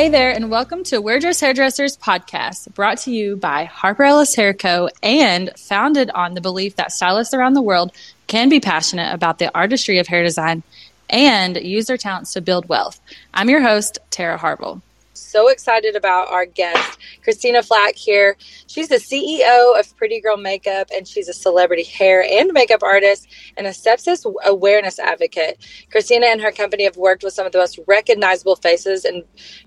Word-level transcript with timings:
Hey 0.00 0.08
there, 0.08 0.30
and 0.30 0.50
welcome 0.50 0.82
to 0.84 0.98
We're 0.98 1.20
Just 1.20 1.42
Hairdressers 1.42 1.98
podcast, 1.98 2.72
brought 2.72 2.96
to 3.00 3.10
you 3.10 3.36
by 3.36 3.64
Harper 3.64 4.04
Ellis 4.04 4.34
Hair 4.34 4.54
Co. 4.54 4.88
and 5.02 5.50
founded 5.58 6.08
on 6.12 6.32
the 6.32 6.40
belief 6.40 6.76
that 6.76 6.90
stylists 6.90 7.34
around 7.34 7.52
the 7.52 7.60
world 7.60 7.92
can 8.26 8.48
be 8.48 8.60
passionate 8.60 9.12
about 9.12 9.38
the 9.38 9.54
artistry 9.54 9.98
of 9.98 10.06
hair 10.06 10.22
design 10.22 10.62
and 11.10 11.58
use 11.58 11.84
their 11.84 11.98
talents 11.98 12.32
to 12.32 12.40
build 12.40 12.66
wealth. 12.66 12.98
I'm 13.34 13.50
your 13.50 13.60
host, 13.60 13.98
Tara 14.08 14.38
Harville 14.38 14.80
so 15.20 15.48
excited 15.48 15.96
about 15.96 16.30
our 16.30 16.46
guest, 16.46 16.98
Christina 17.22 17.62
Flach 17.62 17.94
here. 17.94 18.36
She's 18.66 18.88
the 18.88 18.96
CEO 18.96 19.78
of 19.78 19.96
Pretty 19.96 20.20
Girl 20.20 20.36
Makeup 20.36 20.88
and 20.94 21.06
she's 21.06 21.28
a 21.28 21.32
celebrity 21.32 21.84
hair 21.84 22.22
and 22.22 22.52
makeup 22.52 22.82
artist 22.82 23.28
and 23.56 23.66
a 23.66 23.70
sepsis 23.70 24.24
awareness 24.44 24.98
advocate. 24.98 25.64
Christina 25.90 26.26
and 26.26 26.40
her 26.40 26.52
company 26.52 26.84
have 26.84 26.96
worked 26.96 27.22
with 27.22 27.34
some 27.34 27.46
of 27.46 27.52
the 27.52 27.58
most 27.58 27.78
recognizable 27.86 28.56
faces 28.56 29.04
and 29.04 29.24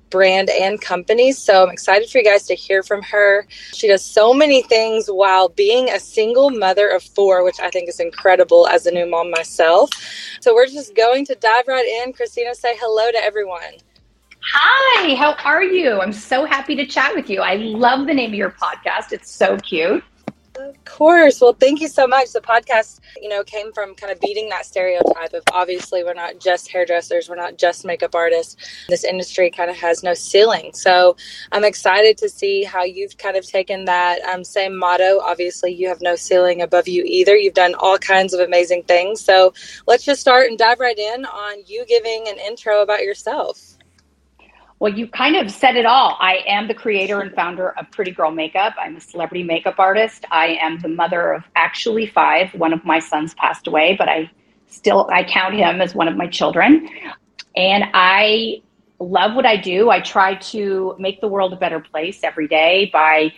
brand 0.10 0.50
and 0.50 0.80
companies. 0.80 1.40
So 1.40 1.64
I'm 1.64 1.72
excited 1.72 2.10
for 2.10 2.20
you 2.20 2.24
guys 2.24 2.46
to 2.48 2.56
hear 2.56 2.84
from 2.84 3.02
her. 3.02 3.48
She 3.74 3.88
does 3.88 4.06
so 4.06 4.32
many 4.34 4.62
things 4.62 5.08
while 5.08 5.50
being 5.50 5.90
a 5.90 6.00
single 6.00 6.52
mother 6.52 6.88
of 6.88 7.02
four, 7.02 7.44
which 7.44 7.60
I 7.60 7.72
think 7.72 7.90
is 7.90 8.00
incredible 8.00 8.68
as 8.68 8.86
a 8.86 8.92
new 8.92 9.10
mom 9.10 9.32
myself. 9.32 9.90
So 10.40 10.54
we're 10.54 10.68
just 10.68 10.96
going 10.96 11.26
to 11.26 11.36
dive 11.36 11.68
right 11.68 12.04
in. 12.06 12.14
Christina, 12.14 12.54
say 12.54 12.76
hello 12.80 13.12
to 13.12 13.18
everyone. 13.24 13.74
Hi, 14.46 15.16
how 15.16 15.36
are 15.46 15.64
you? 15.64 16.02
I'm 16.02 16.12
so 16.12 16.44
happy 16.44 16.76
to 16.76 16.86
chat 16.86 17.16
with 17.16 17.30
you. 17.30 17.40
I 17.40 17.56
love 17.56 18.08
the 18.08 18.14
name 18.14 18.32
of 18.32 18.36
your 18.36 18.52
podcast. 18.52 19.14
It's 19.14 19.32
so 19.32 19.56
cute. 19.58 20.04
Of 20.60 20.86
course. 20.86 21.40
Well, 21.40 21.54
thank 21.54 21.80
you 21.80 21.88
so 21.88 22.06
much. 22.06 22.32
The 22.32 22.42
podcast, 22.42 23.00
you 23.22 23.30
know, 23.30 23.44
came 23.44 23.72
from 23.72 23.96
kind 23.96 24.12
of 24.12 24.20
beating 24.20 24.50
that 24.50 24.66
stereotype 24.66 25.34
of 25.34 25.44
obviously 25.52 26.04
we're 26.04 26.14
not 26.14 26.40
just 26.40 26.70
hairdressers, 26.70 27.28
we're 27.28 27.38
not 27.38 27.58
just 27.58 27.86
makeup 27.86 28.14
artists. 28.14 28.58
This 28.90 29.04
industry 29.04 29.50
kind 29.50 29.72
of 29.72 29.78
has 29.78 30.04
no 30.04 30.14
ceiling. 30.14 30.72
So 30.74 31.16
I'm 31.52 31.64
excited 31.64 32.18
to 32.20 32.30
see 32.30 32.64
how 32.64 32.84
you've 32.84 33.18
kind 33.18 33.38
of 33.38 33.48
taken 33.48 33.86
that 33.86 34.22
um, 34.26 34.44
same 34.44 34.76
motto. 34.76 35.20
Obviously, 35.22 35.72
you 35.74 35.88
have 35.88 36.02
no 36.02 36.16
ceiling 36.16 36.62
above 36.62 36.88
you 36.88 37.04
either. 37.06 37.36
You've 37.36 37.56
done 37.56 37.76
all 37.76 37.98
kinds 37.98 38.34
of 38.34 38.42
amazing 38.42 38.84
things. 38.84 39.22
So 39.22 39.54
let's 39.88 40.04
just 40.04 40.22
start 40.22 40.50
and 40.50 40.58
dive 40.58 40.82
right 40.82 41.00
in 41.00 41.26
on 41.26 41.64
you 41.66 41.86
giving 41.88 42.28
an 42.28 42.38
intro 42.38 42.82
about 42.82 43.04
yourself. 43.04 43.73
Well, 44.84 44.94
you 44.94 45.08
kind 45.08 45.38
of 45.38 45.50
said 45.50 45.78
it 45.78 45.86
all. 45.86 46.18
I 46.20 46.44
am 46.46 46.68
the 46.68 46.74
creator 46.74 47.22
and 47.22 47.34
founder 47.34 47.70
of 47.80 47.90
Pretty 47.92 48.12
Girl 48.12 48.32
Makeup. 48.32 48.74
I'm 48.78 48.98
a 48.98 49.00
celebrity 49.00 49.42
makeup 49.42 49.76
artist. 49.78 50.26
I 50.30 50.58
am 50.60 50.78
the 50.80 50.90
mother 50.90 51.32
of 51.32 51.46
actually 51.56 52.06
five. 52.06 52.54
One 52.54 52.74
of 52.74 52.84
my 52.84 53.00
sons 53.00 53.34
passed 53.36 53.66
away, 53.66 53.96
but 53.98 54.10
I 54.10 54.30
still 54.68 55.10
I 55.10 55.24
count 55.24 55.56
him 55.56 55.80
as 55.80 55.96
one 55.96 56.10
of 56.10 56.18
my 56.18 56.28
children. 56.28 56.90
And 57.56 57.86
I 57.94 58.62
love 59.00 59.36
what 59.36 59.46
I 59.46 59.56
do. 59.56 59.90
I 59.90 60.02
try 60.02 60.36
to 60.52 60.98
make 61.00 61.22
the 61.22 61.30
world 61.30 61.54
a 61.54 61.56
better 61.56 61.80
place 61.80 62.20
every 62.22 62.50
day 62.50 62.90
by 62.92 63.32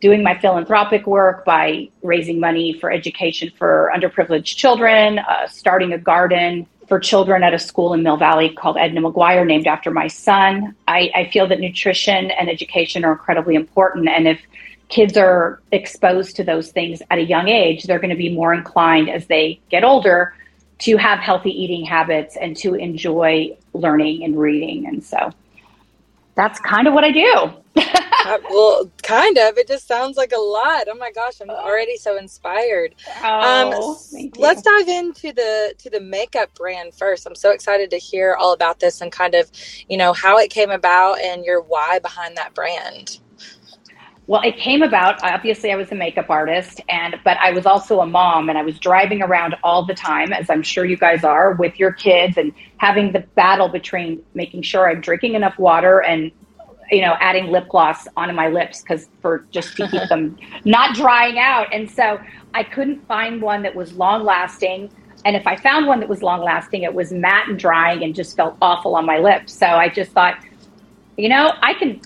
doing 0.00 0.22
my 0.22 0.38
philanthropic 0.38 1.08
work, 1.08 1.44
by 1.44 1.88
raising 2.04 2.38
money 2.38 2.78
for 2.78 2.92
education 2.92 3.50
for 3.58 3.90
underprivileged 3.92 4.54
children, 4.54 5.18
uh, 5.18 5.48
starting 5.48 5.94
a 5.94 5.98
garden, 5.98 6.64
for 6.88 6.98
children 6.98 7.42
at 7.42 7.54
a 7.54 7.58
school 7.58 7.94
in 7.94 8.02
Mill 8.02 8.16
Valley 8.16 8.50
called 8.50 8.76
Edna 8.76 9.00
Maguire, 9.00 9.44
named 9.44 9.66
after 9.66 9.90
my 9.90 10.08
son. 10.08 10.74
I, 10.88 11.10
I 11.14 11.30
feel 11.30 11.46
that 11.48 11.60
nutrition 11.60 12.30
and 12.30 12.48
education 12.48 13.04
are 13.04 13.12
incredibly 13.12 13.54
important. 13.54 14.08
And 14.08 14.28
if 14.28 14.40
kids 14.88 15.16
are 15.16 15.60
exposed 15.72 16.36
to 16.36 16.44
those 16.44 16.70
things 16.70 17.00
at 17.10 17.18
a 17.18 17.22
young 17.22 17.48
age, 17.48 17.84
they're 17.84 17.98
going 17.98 18.10
to 18.10 18.16
be 18.16 18.34
more 18.34 18.52
inclined 18.52 19.08
as 19.08 19.26
they 19.26 19.60
get 19.70 19.84
older 19.84 20.34
to 20.80 20.96
have 20.96 21.18
healthy 21.20 21.50
eating 21.50 21.84
habits 21.84 22.36
and 22.36 22.56
to 22.56 22.74
enjoy 22.74 23.56
learning 23.72 24.24
and 24.24 24.38
reading. 24.38 24.86
And 24.86 25.02
so 25.02 25.32
that's 26.34 26.58
kind 26.60 26.88
of 26.88 26.94
what 26.94 27.04
I 27.04 27.10
do. 27.12 27.52
Uh, 28.24 28.38
well, 28.50 28.90
kind 29.02 29.38
of. 29.38 29.58
It 29.58 29.68
just 29.68 29.86
sounds 29.86 30.16
like 30.16 30.32
a 30.32 30.40
lot. 30.40 30.86
Oh 30.88 30.94
my 30.94 31.10
gosh, 31.10 31.40
I'm 31.40 31.50
already 31.50 31.96
so 31.96 32.16
inspired. 32.16 32.94
Oh, 33.22 33.98
um, 34.20 34.30
let's 34.36 34.62
dive 34.62 34.88
into 34.88 35.32
the 35.32 35.74
to 35.78 35.90
the 35.90 36.00
makeup 36.00 36.54
brand 36.54 36.94
first. 36.94 37.26
I'm 37.26 37.34
so 37.34 37.50
excited 37.50 37.90
to 37.90 37.98
hear 37.98 38.36
all 38.38 38.52
about 38.52 38.80
this 38.80 39.00
and 39.00 39.10
kind 39.10 39.34
of, 39.34 39.50
you 39.88 39.96
know, 39.96 40.12
how 40.12 40.38
it 40.38 40.50
came 40.50 40.70
about 40.70 41.20
and 41.20 41.44
your 41.44 41.60
why 41.62 41.98
behind 41.98 42.36
that 42.36 42.54
brand. 42.54 43.18
Well, 44.28 44.42
it 44.42 44.56
came 44.56 44.82
about. 44.82 45.22
Obviously, 45.24 45.72
I 45.72 45.76
was 45.76 45.90
a 45.90 45.96
makeup 45.96 46.30
artist, 46.30 46.80
and 46.88 47.16
but 47.24 47.36
I 47.38 47.50
was 47.50 47.66
also 47.66 48.00
a 48.00 48.06
mom, 48.06 48.48
and 48.48 48.56
I 48.56 48.62
was 48.62 48.78
driving 48.78 49.20
around 49.20 49.56
all 49.64 49.84
the 49.84 49.94
time, 49.94 50.32
as 50.32 50.48
I'm 50.48 50.62
sure 50.62 50.84
you 50.84 50.96
guys 50.96 51.24
are, 51.24 51.54
with 51.54 51.78
your 51.78 51.92
kids, 51.92 52.36
and 52.36 52.52
having 52.76 53.12
the 53.12 53.20
battle 53.34 53.68
between 53.68 54.22
making 54.34 54.62
sure 54.62 54.88
I'm 54.88 55.00
drinking 55.00 55.34
enough 55.34 55.58
water 55.58 56.00
and 56.02 56.30
you 56.92 57.00
know, 57.00 57.16
adding 57.20 57.50
lip 57.50 57.68
gloss 57.70 58.06
onto 58.16 58.34
my 58.34 58.48
lips 58.48 58.82
because 58.82 59.08
for 59.22 59.46
just 59.50 59.76
to 59.78 59.88
keep 59.88 60.08
them 60.10 60.36
not 60.64 60.94
drying 60.94 61.38
out. 61.38 61.72
And 61.72 61.90
so 61.90 62.20
I 62.52 62.62
couldn't 62.62 63.04
find 63.06 63.40
one 63.40 63.62
that 63.62 63.74
was 63.74 63.94
long 63.94 64.24
lasting. 64.24 64.90
And 65.24 65.34
if 65.34 65.46
I 65.46 65.56
found 65.56 65.86
one 65.86 66.00
that 66.00 66.08
was 66.08 66.22
long 66.22 66.42
lasting, 66.42 66.82
it 66.82 66.92
was 66.92 67.10
matte 67.10 67.48
and 67.48 67.58
drying 67.58 68.04
and 68.04 68.14
just 68.14 68.36
felt 68.36 68.56
awful 68.60 68.94
on 68.94 69.06
my 69.06 69.18
lips. 69.18 69.54
So 69.54 69.66
I 69.66 69.88
just 69.88 70.12
thought, 70.12 70.38
you 71.16 71.30
know, 71.30 71.52
I 71.62 71.74
can, 71.74 72.00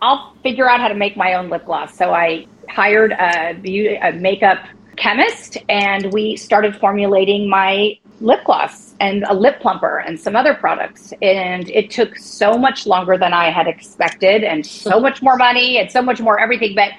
I'll 0.00 0.34
figure 0.42 0.70
out 0.70 0.78
how 0.80 0.88
to 0.88 0.94
make 0.94 1.16
my 1.16 1.34
own 1.34 1.50
lip 1.50 1.64
gloss. 1.66 1.96
So 1.96 2.12
I 2.14 2.46
hired 2.68 3.12
a 3.12 3.54
beauty, 3.54 3.96
a 3.96 4.12
makeup 4.12 4.64
chemist, 4.96 5.56
and 5.68 6.12
we 6.12 6.36
started 6.36 6.76
formulating 6.76 7.48
my 7.48 7.98
lip 8.20 8.44
gloss 8.44 8.91
and 9.02 9.24
a 9.24 9.34
lip 9.34 9.60
plumper 9.60 9.98
and 9.98 10.18
some 10.18 10.36
other 10.36 10.54
products. 10.54 11.12
And 11.20 11.68
it 11.70 11.90
took 11.90 12.16
so 12.16 12.56
much 12.56 12.86
longer 12.86 13.18
than 13.18 13.32
I 13.34 13.50
had 13.50 13.66
expected 13.66 14.44
and 14.44 14.64
so 14.64 15.00
much 15.00 15.20
more 15.20 15.36
money 15.36 15.78
and 15.78 15.90
so 15.90 16.00
much 16.00 16.20
more 16.20 16.38
everything. 16.38 16.76
But 16.76 16.92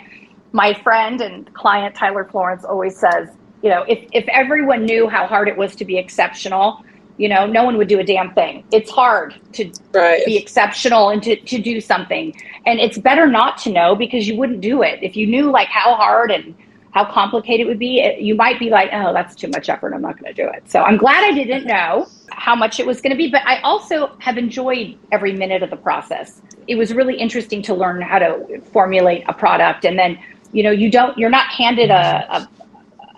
my 0.51 0.73
friend 0.73 1.21
and 1.21 1.51
client 1.53 1.95
Tyler 1.95 2.25
Florence 2.25 2.65
always 2.65 2.99
says, 2.99 3.29
you 3.61 3.69
know, 3.69 3.83
if, 3.87 4.05
if 4.11 4.27
everyone 4.27 4.83
knew 4.83 5.07
how 5.07 5.25
hard 5.25 5.47
it 5.47 5.55
was 5.55 5.77
to 5.77 5.85
be 5.85 5.97
exceptional, 5.97 6.83
you 7.15 7.29
know, 7.29 7.47
no 7.47 7.63
one 7.63 7.77
would 7.77 7.87
do 7.87 7.99
a 7.99 8.03
damn 8.03 8.33
thing. 8.33 8.65
It's 8.73 8.91
hard 8.91 9.39
to 9.53 9.71
right. 9.93 10.25
be 10.25 10.35
exceptional 10.35 11.09
and 11.09 11.23
to, 11.23 11.37
to 11.37 11.57
do 11.57 11.79
something. 11.79 12.33
And 12.65 12.81
it's 12.81 12.97
better 12.97 13.27
not 13.27 13.57
to 13.59 13.71
know 13.71 13.95
because 13.95 14.27
you 14.27 14.35
wouldn't 14.35 14.59
do 14.59 14.81
it. 14.81 14.99
If 15.01 15.15
you 15.15 15.25
knew 15.25 15.51
like 15.51 15.69
how 15.69 15.95
hard 15.95 16.31
and 16.31 16.53
how 16.93 17.03
complicated 17.11 17.65
it 17.65 17.67
would 17.67 17.79
be, 17.79 18.01
it, 18.01 18.19
you 18.19 18.35
might 18.35 18.59
be 18.59 18.69
like, 18.69 18.89
oh, 18.93 19.13
that's 19.13 19.35
too 19.35 19.47
much 19.47 19.67
effort. 19.67 19.93
I'm 19.93 20.01
not 20.01 20.19
going 20.19 20.33
to 20.33 20.43
do 20.43 20.47
it. 20.47 20.69
So 20.69 20.83
I'm 20.83 20.95
glad 20.95 21.23
I 21.23 21.31
didn't 21.31 21.65
know 21.65 22.07
how 22.29 22.55
much 22.55 22.79
it 22.79 22.85
was 22.85 23.01
going 23.01 23.09
to 23.09 23.17
be, 23.17 23.31
but 23.31 23.41
I 23.45 23.59
also 23.61 24.15
have 24.19 24.37
enjoyed 24.37 24.95
every 25.11 25.33
minute 25.33 25.63
of 25.63 25.71
the 25.71 25.75
process. 25.75 26.39
It 26.67 26.75
was 26.75 26.93
really 26.93 27.15
interesting 27.15 27.63
to 27.63 27.73
learn 27.73 28.01
how 28.01 28.19
to 28.19 28.61
formulate 28.71 29.23
a 29.27 29.33
product. 29.33 29.85
And 29.85 29.97
then, 29.97 30.19
you 30.51 30.61
know, 30.61 30.69
you 30.69 30.91
don't, 30.91 31.17
you're 31.17 31.31
not 31.31 31.47
handed 31.47 31.89
a, 31.89 32.27
a, 32.31 32.49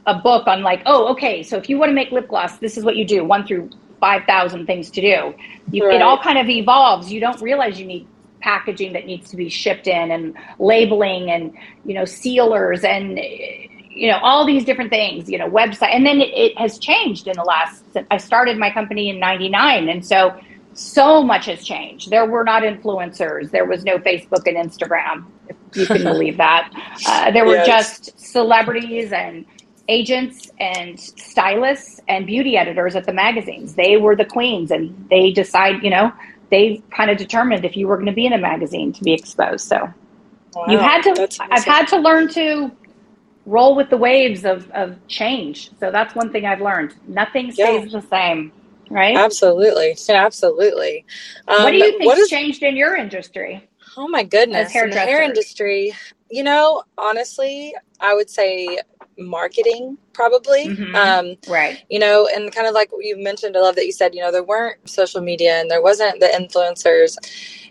a 0.06 0.16
book 0.20 0.48
on 0.48 0.64
like, 0.64 0.82
oh, 0.86 1.12
okay, 1.12 1.44
so 1.44 1.58
if 1.58 1.70
you 1.70 1.78
want 1.78 1.90
to 1.90 1.94
make 1.94 2.12
lip 2.12 2.30
gloss, 2.30 2.58
this 2.60 2.78
is 2.78 2.86
what 2.86 2.96
you 2.96 3.04
do 3.04 3.26
one 3.26 3.46
through 3.46 3.70
5,000 4.00 4.66
things 4.66 4.90
to 4.92 5.02
do. 5.02 5.36
You, 5.72 5.86
right. 5.86 5.96
It 5.96 6.02
all 6.02 6.18
kind 6.18 6.38
of 6.38 6.48
evolves. 6.48 7.12
You 7.12 7.20
don't 7.20 7.42
realize 7.42 7.78
you 7.78 7.86
need 7.86 8.08
packaging 8.46 8.94
that 8.94 9.08
needs 9.08 9.28
to 9.32 9.36
be 9.36 9.50
shipped 9.50 9.88
in 9.88 10.12
and 10.12 10.36
labeling 10.60 11.32
and 11.32 11.52
you 11.84 11.96
know 11.96 12.06
sealers 12.06 12.84
and 12.84 13.18
you 13.90 14.08
know 14.08 14.20
all 14.20 14.46
these 14.46 14.64
different 14.64 14.92
things 14.92 15.28
you 15.28 15.38
know 15.40 15.50
website. 15.50 15.96
And 15.96 16.06
then 16.06 16.22
it, 16.22 16.30
it 16.46 16.58
has 16.60 16.78
changed 16.78 17.28
in 17.28 17.34
the 17.36 17.44
last 17.44 17.84
i 18.12 18.18
started 18.18 18.60
my 18.60 18.70
company 18.70 19.10
in 19.10 19.20
99 19.20 19.90
and 19.90 20.06
so 20.06 20.40
so 20.78 21.24
much 21.24 21.46
has 21.46 21.64
changed. 21.64 22.10
There 22.10 22.26
were 22.26 22.44
not 22.44 22.62
influencers. 22.64 23.50
There 23.50 23.66
was 23.66 23.84
no 23.84 23.98
facebook 23.98 24.44
and 24.46 24.58
instagram 24.58 25.26
if 25.50 25.56
you 25.74 25.86
can 25.88 26.04
believe 26.14 26.38
that. 26.38 26.70
Uh, 27.08 27.32
there 27.32 27.46
were 27.46 27.56
yes. 27.56 27.68
just 27.74 28.20
celebrities 28.20 29.12
and 29.12 29.46
agents 29.88 30.52
and 30.60 31.00
stylists 31.00 32.02
and 32.08 32.28
beauty 32.28 32.58
editors 32.58 32.96
at 32.96 33.06
the 33.06 33.14
magazines. 33.14 33.74
They 33.74 33.98
were 33.98 34.16
the 34.16 34.26
queens 34.26 34.70
and 34.70 34.84
they 35.10 35.32
decide 35.32 35.82
you 35.82 35.90
know 35.90 36.12
they 36.50 36.82
kind 36.92 37.10
of 37.10 37.18
determined 37.18 37.66
if 37.66 37.76
you 37.76 37.88
were 37.88 37.96
going 37.96 38.08
to 38.08 38.14
be 38.14 38.26
in 38.26 38.34
a 38.34 38.38
magazine 38.38 38.94
to 38.94 39.04
be 39.04 39.14
exposed. 39.14 39.68
So 39.68 39.92
wow, 40.54 40.66
you 40.68 40.78
had 40.78 41.02
to, 41.04 41.28
I've 41.52 41.64
had 41.64 41.88
to 41.90 41.98
learn 41.98 42.30
to 42.30 42.72
roll 43.46 43.76
with 43.76 43.90
the 43.90 43.98
waves 43.98 44.46
of, 44.46 44.70
of 44.72 44.96
change. 45.08 45.72
So 45.80 45.92
that's 45.92 46.16
one 46.16 46.32
thing 46.32 46.46
I've 46.46 46.62
learned. 46.62 46.96
Nothing 47.08 47.52
stays 47.52 47.92
yeah. 47.92 48.00
the 48.00 48.08
same, 48.08 48.52
right? 48.90 49.16
Absolutely. 49.16 49.96
Absolutely. 50.10 51.06
Um, 51.48 51.64
what 51.64 51.72
do 51.72 51.78
you 51.78 51.98
think 51.98 52.14
has 52.14 52.28
changed 52.30 52.64
in 52.64 52.76
your 52.76 52.96
industry? 52.96 53.68
Oh 53.98 54.08
my 54.08 54.24
goodness. 54.24 54.76
In 54.76 54.90
the 54.90 55.00
hair 55.00 55.22
industry, 55.22 55.94
you 56.30 56.44
know, 56.44 56.84
honestly, 56.98 57.74
I 58.00 58.14
would 58.14 58.30
say 58.30 58.80
marketing 59.18 59.98
probably 60.14 60.68
mm-hmm. 60.68 60.96
um, 60.96 61.36
right 61.48 61.84
you 61.90 62.00
know 62.00 62.28
and 62.34 62.54
kind 62.54 62.68
of 62.68 62.74
like 62.74 62.90
you 63.00 63.18
mentioned 63.18 63.56
i 63.56 63.60
love 63.60 63.76
that 63.76 63.86
you 63.86 63.92
said 63.92 64.14
you 64.14 64.22
know 64.22 64.32
there 64.32 64.44
weren't 64.44 64.90
social 64.90 65.22
media 65.22 65.60
and 65.60 65.70
there 65.70 65.82
wasn't 65.82 66.20
the 66.20 66.28
influencers 66.28 67.16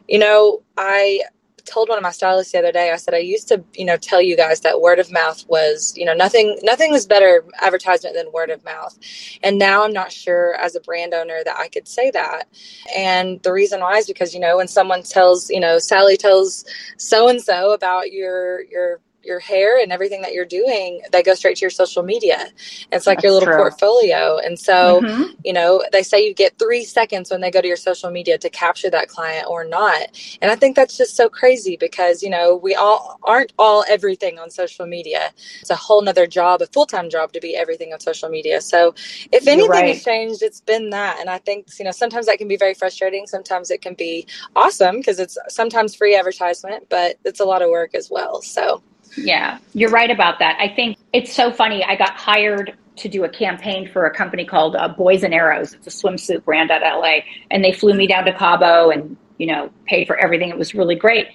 you 0.08 0.19
know 0.19 0.62
i 0.76 1.20
told 1.64 1.88
one 1.88 1.99
of 1.99 2.02
my 2.02 2.11
stylists 2.11 2.52
the 2.52 2.58
other 2.58 2.73
day, 2.73 2.93
I 2.93 2.96
said, 2.96 3.14
I 3.14 3.19
used 3.19 3.49
to, 3.49 3.64
you 3.75 3.85
know, 3.85 3.96
tell 3.96 4.20
you 4.20 4.37
guys 4.37 4.61
that 4.61 4.81
word 4.81 4.99
of 4.99 5.11
mouth 5.11 5.44
was, 5.49 5.94
you 5.96 6.05
know, 6.05 6.14
nothing, 6.14 6.58
nothing 6.62 6.93
was 6.93 7.06
better 7.06 7.44
advertisement 7.61 8.14
than 8.14 8.31
word 8.32 8.50
of 8.50 8.64
mouth. 8.64 8.99
And 9.43 9.58
now 9.58 9.85
I'm 9.85 9.93
not 9.93 10.12
sure 10.12 10.55
as 10.56 10.76
a 10.76 10.81
brand 10.81 11.14
owner 11.14 11.41
that 11.44 11.56
I 11.58 11.69
could 11.69 11.88
say 11.88 12.11
that. 12.11 12.49
And 12.96 13.43
the 13.43 13.52
reason 13.52 13.81
why 13.81 13.99
is 13.99 14.06
because, 14.06 14.35
you 14.35 14.41
know, 14.41 14.56
when 14.56 14.69
someone 14.69 15.02
tells, 15.02 15.50
you 15.50 15.61
know, 15.61 15.79
Sally 15.79 16.17
tells 16.17 16.64
so 16.96 17.29
and 17.29 17.41
so 17.41 17.73
about 17.73 18.12
your, 18.12 18.62
your, 18.64 19.00
your 19.25 19.38
hair 19.38 19.81
and 19.81 19.93
everything 19.93 20.23
that 20.23 20.32
you're 20.32 20.44
doing, 20.44 21.00
they 21.12 21.23
go 21.23 21.35
straight 21.35 21.56
to 21.56 21.61
your 21.62 21.71
social 21.71 22.03
media. 22.03 22.49
It's 22.93 23.06
like 23.06 23.19
That's 23.19 23.25
your 23.25 23.32
little 23.32 23.49
true. 23.49 23.56
portfolio. 23.56 24.38
And 24.38 24.59
so, 24.59 25.00
mm-hmm. 25.00 25.32
you 25.44 25.53
know, 25.53 25.82
they 25.93 26.03
say 26.03 26.26
you 26.26 26.35
get 26.35 26.59
three 26.59 26.85
seconds 26.85 27.31
when 27.31 27.41
they 27.41 27.50
go 27.50 27.61
to 27.61 27.69
your 27.69 27.76
social 27.76 28.11
media 28.11 28.38
to 28.38 28.50
capture 28.50 28.91
that 28.91 29.09
client 29.09 29.47
or 29.49 29.65
not. 29.65 30.09
And 30.41 30.50
I 30.50 30.56
think 30.56 30.76
that's 30.76 30.97
just 30.97 31.17
so 31.17 31.29
crazy 31.29 31.76
because, 31.76 32.23
you 32.23 32.31
know, 32.31 32.56
we 32.56 32.75
all 32.75 33.19
aren't 33.23 33.53
all 33.59 33.85
everything 33.88 34.38
on 34.38 34.50
social 34.50 34.87
media. 34.87 35.32
It's 35.61 35.70
a 35.70 35.77
whole 35.77 36.03
nother 36.03 36.27
job, 36.27 36.62
a 36.62 36.67
full 36.67 36.87
time 36.87 37.11
job 37.11 37.32
to 37.32 37.41
be 37.41 37.56
everything 37.56 37.93
on 37.93 38.00
social 38.00 38.29
media. 38.29 38.61
So 38.61 38.94
if 39.32 39.47
anything 39.47 39.70
right. 39.70 39.94
has 39.94 40.05
changed, 40.05 40.43
it's 40.43 40.61
been 40.61 40.91
that. 40.91 41.19
And 41.20 41.31
I 41.31 41.38
think, 41.38 41.67
you 41.79 41.85
know, 41.85 41.91
sometimes 41.91 42.27
that 42.27 42.38
can 42.38 42.49
be 42.49 42.56
very 42.56 42.75
frustrating. 42.75 43.27
Sometimes 43.27 43.70
it 43.70 43.82
can 43.82 43.94
be 43.94 44.27
awesome 44.56 44.99
because 44.99 45.19
it's 45.19 45.38
sometimes 45.49 45.94
free 45.94 46.17
advertisement, 46.17 46.88
but 46.88 47.19
it's 47.25 47.41
a 47.41 47.44
lot 47.44 47.62
of 47.62 47.70
work 47.70 47.94
as 47.94 48.11
well. 48.11 48.43
So, 48.43 48.82
yeah, 49.17 49.59
you're 49.73 49.91
right 49.91 50.11
about 50.11 50.39
that. 50.39 50.57
I 50.61 50.69
think 50.69 50.99
it's 51.13 51.33
so 51.33 51.53
funny. 51.53 51.85
I 51.85 51.97
got 51.97 52.11
hired 52.11 52.77
to 52.97 53.09
do 53.09 53.25
a 53.25 53.29
campaign 53.29 53.89
for 53.89 54.07
a 54.07 54.15
company 54.15 54.45
called 54.45 54.77
uh, 54.77 54.89
Boys 54.89 55.23
and 55.23 55.35
Arrows. 55.35 55.75
It's 55.75 55.87
a 55.87 55.91
swimsuit 55.91 56.45
brand 56.45 56.71
out 56.71 56.83
of 56.83 57.01
LA, 57.01 57.19
and 57.51 57.65
they 57.65 57.73
flew 57.73 57.95
me 57.95 58.07
down 58.07 58.25
to 58.25 58.33
Cabo 58.33 58.91
and 58.91 59.17
you 59.39 59.47
know 59.47 59.71
paid 59.87 60.07
for 60.07 60.17
everything. 60.17 60.51
It 60.51 60.59
was 60.59 60.75
really 60.75 60.95
great. 60.95 61.29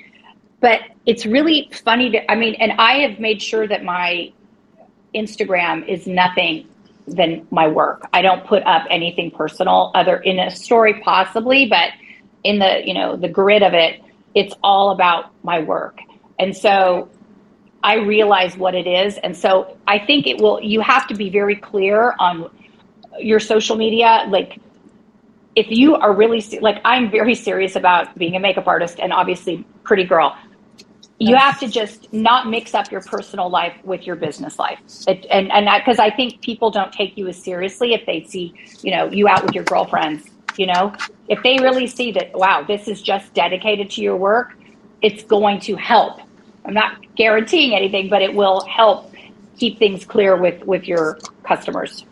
But 0.62 0.82
it's 1.06 1.26
really 1.26 1.70
funny 1.84 2.12
to. 2.12 2.32
I 2.32 2.36
mean, 2.36 2.56
and 2.56 2.74
I 2.74 3.00
have 3.00 3.20
made 3.20 3.42
sure 3.42 3.68
that 3.68 3.84
my 3.84 4.32
Instagram 5.14 5.88
is 5.88 6.08
nothing 6.08 6.68
than 7.08 7.48
my 7.50 7.68
work. 7.68 8.08
I 8.14 8.22
don't 8.22 8.46
put 8.46 8.64
up 8.64 8.86
anything 8.90 9.32
personal, 9.32 9.92
other 9.96 10.18
in 10.18 10.40
a 10.40 10.52
story 10.52 11.02
possibly, 11.02 11.66
but 11.66 11.90
in 12.44 12.60
the 12.60 12.82
you 12.86 12.94
know 12.94 13.16
the 13.16 13.30
grid 13.30 13.64
of 13.64 13.74
it, 13.74 14.02
it's 14.36 14.54
all 14.64 14.92
about 14.92 15.32
my 15.44 15.60
work. 15.60 16.00
And 16.38 16.56
so 16.56 17.10
I 17.84 17.96
realize 17.96 18.58
what 18.58 18.76
it 18.76 18.88
is. 18.88 19.18
And 19.18 19.36
so 19.36 19.78
I 19.88 20.00
think 20.00 20.28
it 20.28 20.42
will, 20.42 20.62
you 20.62 20.82
have 20.82 21.08
to 21.08 21.16
be 21.16 21.30
very 21.30 21.56
clear 21.56 22.14
on 22.20 22.50
your 23.20 23.40
social 23.40 23.76
media. 23.76 24.26
Like, 24.28 24.60
if 25.56 25.68
you 25.70 25.96
are 25.96 26.14
really, 26.14 26.42
like, 26.62 26.82
I'm 26.86 27.10
very 27.10 27.36
serious 27.36 27.76
about 27.76 28.18
being 28.18 28.36
a 28.36 28.40
makeup 28.40 28.68
artist 28.68 29.00
and 29.00 29.12
obviously 29.12 29.66
pretty 29.84 30.04
girl. 30.04 30.38
You 31.22 31.36
have 31.36 31.60
to 31.60 31.68
just 31.68 32.14
not 32.14 32.48
mix 32.48 32.74
up 32.74 32.92
your 32.92 33.02
personal 33.02 33.50
life 33.50 33.76
with 33.84 34.08
your 34.08 34.16
business 34.16 34.58
life. 34.58 34.80
It, 35.06 35.26
and, 35.30 35.52
and 35.52 35.68
that 35.68 35.80
because 35.80 36.00
I 36.00 36.12
think 36.12 36.42
people 36.42 36.72
don't 36.72 36.94
take 36.94 37.18
you 37.18 37.28
as 37.28 37.42
seriously 37.42 37.94
if 37.94 38.06
they 38.06 38.24
see, 38.24 38.54
you 38.82 38.92
know, 38.96 39.10
you 39.12 39.28
out 39.28 39.44
with 39.44 39.54
your 39.54 39.66
girlfriends, 39.66 40.30
you 40.58 40.66
know, 40.68 40.96
if 41.28 41.44
they 41.44 41.58
really 41.60 41.88
see 41.88 42.14
that, 42.14 42.32
wow, 42.34 42.64
this 42.64 42.88
is 42.88 43.02
just 43.02 43.34
dedicated 43.34 43.90
to 43.92 44.02
your 44.02 44.16
work, 44.16 44.58
it's 45.02 45.24
going 45.24 45.60
to 45.62 45.76
help 45.76 46.22
I'm 46.70 46.76
not 46.76 47.16
guaranteeing 47.16 47.74
anything, 47.74 48.10
but 48.10 48.22
it 48.22 48.36
will 48.36 48.62
help 48.66 49.12
keep 49.58 49.80
things 49.80 50.06
clear 50.06 50.38
with 50.38 50.64
with 50.66 50.88
your 50.88 51.18
customers. 51.44 52.06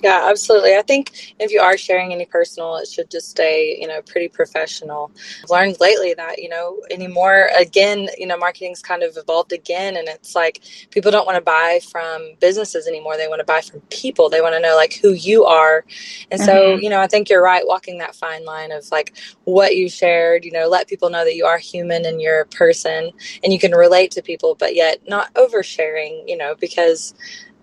Yeah, 0.00 0.28
absolutely. 0.30 0.76
I 0.76 0.82
think 0.82 1.34
if 1.40 1.50
you 1.50 1.60
are 1.60 1.76
sharing 1.76 2.12
any 2.12 2.24
personal, 2.24 2.76
it 2.76 2.86
should 2.86 3.10
just 3.10 3.30
stay, 3.30 3.76
you 3.80 3.88
know, 3.88 4.00
pretty 4.02 4.28
professional. 4.28 5.10
I've 5.42 5.50
learned 5.50 5.80
lately 5.80 6.14
that, 6.14 6.38
you 6.38 6.48
know, 6.48 6.80
anymore, 6.90 7.50
again, 7.58 8.08
you 8.16 8.26
know, 8.26 8.36
marketing's 8.36 8.80
kind 8.80 9.02
of 9.02 9.16
evolved 9.16 9.52
again. 9.52 9.96
And 9.96 10.08
it's 10.08 10.36
like 10.36 10.62
people 10.90 11.10
don't 11.10 11.26
want 11.26 11.36
to 11.36 11.42
buy 11.42 11.80
from 11.90 12.34
businesses 12.40 12.86
anymore. 12.86 13.16
They 13.16 13.26
want 13.26 13.40
to 13.40 13.44
buy 13.44 13.60
from 13.60 13.80
people. 13.90 14.28
They 14.28 14.40
want 14.40 14.54
to 14.54 14.60
know 14.60 14.76
like 14.76 14.94
who 14.94 15.12
you 15.12 15.44
are. 15.44 15.84
And 16.30 16.40
so, 16.40 16.52
mm-hmm. 16.52 16.82
you 16.82 16.90
know, 16.90 17.00
I 17.00 17.08
think 17.08 17.28
you're 17.28 17.42
right, 17.42 17.66
walking 17.66 17.98
that 17.98 18.14
fine 18.14 18.44
line 18.44 18.70
of 18.70 18.88
like 18.92 19.16
what 19.44 19.74
you 19.74 19.88
shared, 19.88 20.44
you 20.44 20.52
know, 20.52 20.68
let 20.68 20.86
people 20.86 21.10
know 21.10 21.24
that 21.24 21.34
you 21.34 21.44
are 21.44 21.58
human 21.58 22.06
and 22.06 22.20
you're 22.20 22.40
a 22.40 22.46
person 22.46 23.10
and 23.42 23.52
you 23.52 23.58
can 23.58 23.72
relate 23.72 24.12
to 24.12 24.22
people, 24.22 24.54
but 24.54 24.76
yet 24.76 25.00
not 25.08 25.34
oversharing, 25.34 26.22
you 26.28 26.36
know, 26.36 26.54
because 26.54 27.14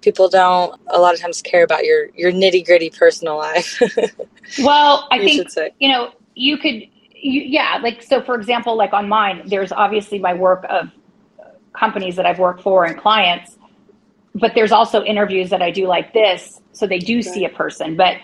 people 0.06 0.30
don't 0.30 0.80
a 0.94 1.00
lot 1.00 1.16
of 1.16 1.20
times 1.20 1.42
care 1.42 1.64
about 1.64 1.84
your 1.84 2.08
your 2.16 2.32
nitty 2.32 2.66
gritty 2.66 2.92
personal 2.92 3.38
life. 3.38 3.82
well, 4.60 5.08
I 5.12 5.18
think 5.20 5.50
you 5.80 5.90
know 5.90 6.12
you 6.36 6.58
could, 6.58 6.76
you, 6.76 7.42
yeah, 7.42 7.80
like 7.82 8.04
so. 8.04 8.22
For 8.22 8.36
example, 8.36 8.78
like 8.78 8.94
on 8.94 9.10
mine, 9.10 9.42
there's 9.48 9.72
obviously 9.72 10.20
my 10.20 10.34
work 10.34 10.64
of 10.70 10.92
companies 11.74 12.16
that 12.16 12.26
I've 12.26 12.40
worked 12.40 12.62
for 12.62 12.86
and 12.86 12.98
clients, 12.98 13.58
but 14.36 14.54
there's 14.54 14.72
also 14.72 15.04
interviews 15.04 15.50
that 15.50 15.62
I 15.62 15.72
do 15.72 15.88
like 15.88 16.14
this, 16.14 16.62
so 16.72 16.86
they 16.86 17.00
do 17.00 17.22
see 17.22 17.44
a 17.44 17.50
person. 17.50 17.98
But 17.98 18.18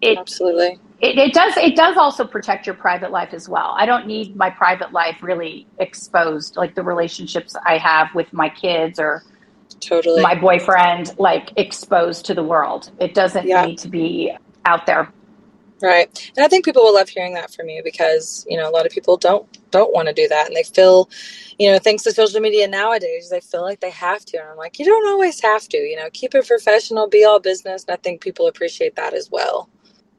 it 0.00 0.18
absolutely. 0.18 0.78
It, 1.00 1.16
it, 1.16 1.32
does 1.32 1.56
it 1.58 1.76
does 1.76 1.96
also 1.96 2.24
protect 2.24 2.66
your 2.66 2.74
private 2.74 3.12
life 3.12 3.32
as 3.32 3.48
well 3.48 3.72
i 3.76 3.86
don't 3.86 4.04
need 4.08 4.34
my 4.34 4.50
private 4.50 4.92
life 4.92 5.22
really 5.22 5.64
exposed 5.78 6.56
like 6.56 6.74
the 6.74 6.82
relationships 6.82 7.54
i 7.64 7.78
have 7.78 8.08
with 8.16 8.32
my 8.32 8.48
kids 8.48 8.98
or 8.98 9.22
totally 9.80 10.22
my 10.22 10.34
boyfriend 10.34 11.14
like 11.18 11.50
exposed 11.56 12.24
to 12.26 12.34
the 12.34 12.42
world. 12.42 12.90
It 13.00 13.14
doesn't 13.14 13.46
yeah. 13.46 13.64
need 13.64 13.78
to 13.78 13.88
be 13.88 14.32
out 14.64 14.86
there. 14.86 15.12
Right. 15.80 16.32
And 16.36 16.44
I 16.44 16.48
think 16.48 16.64
people 16.64 16.82
will 16.82 16.94
love 16.94 17.08
hearing 17.08 17.34
that 17.34 17.54
from 17.54 17.68
you 17.68 17.82
because, 17.84 18.44
you 18.48 18.56
know, 18.56 18.68
a 18.68 18.72
lot 18.72 18.84
of 18.84 18.90
people 18.90 19.16
don't 19.16 19.46
don't 19.70 19.92
want 19.92 20.08
to 20.08 20.14
do 20.14 20.26
that 20.28 20.46
and 20.46 20.56
they 20.56 20.64
feel, 20.64 21.08
you 21.58 21.70
know, 21.70 21.78
thanks 21.78 22.02
to 22.02 22.12
social 22.12 22.40
media 22.40 22.66
nowadays, 22.66 23.30
they 23.30 23.40
feel 23.40 23.62
like 23.62 23.80
they 23.80 23.90
have 23.90 24.24
to. 24.24 24.38
And 24.38 24.48
I'm 24.48 24.56
like, 24.56 24.78
you 24.78 24.84
don't 24.84 25.08
always 25.08 25.40
have 25.40 25.68
to, 25.68 25.76
you 25.76 25.96
know, 25.96 26.08
keep 26.12 26.34
it 26.34 26.46
professional, 26.46 27.08
be 27.08 27.24
all 27.24 27.38
business. 27.38 27.84
And 27.84 27.94
I 27.94 27.96
think 27.96 28.20
people 28.20 28.48
appreciate 28.48 28.96
that 28.96 29.14
as 29.14 29.30
well. 29.30 29.68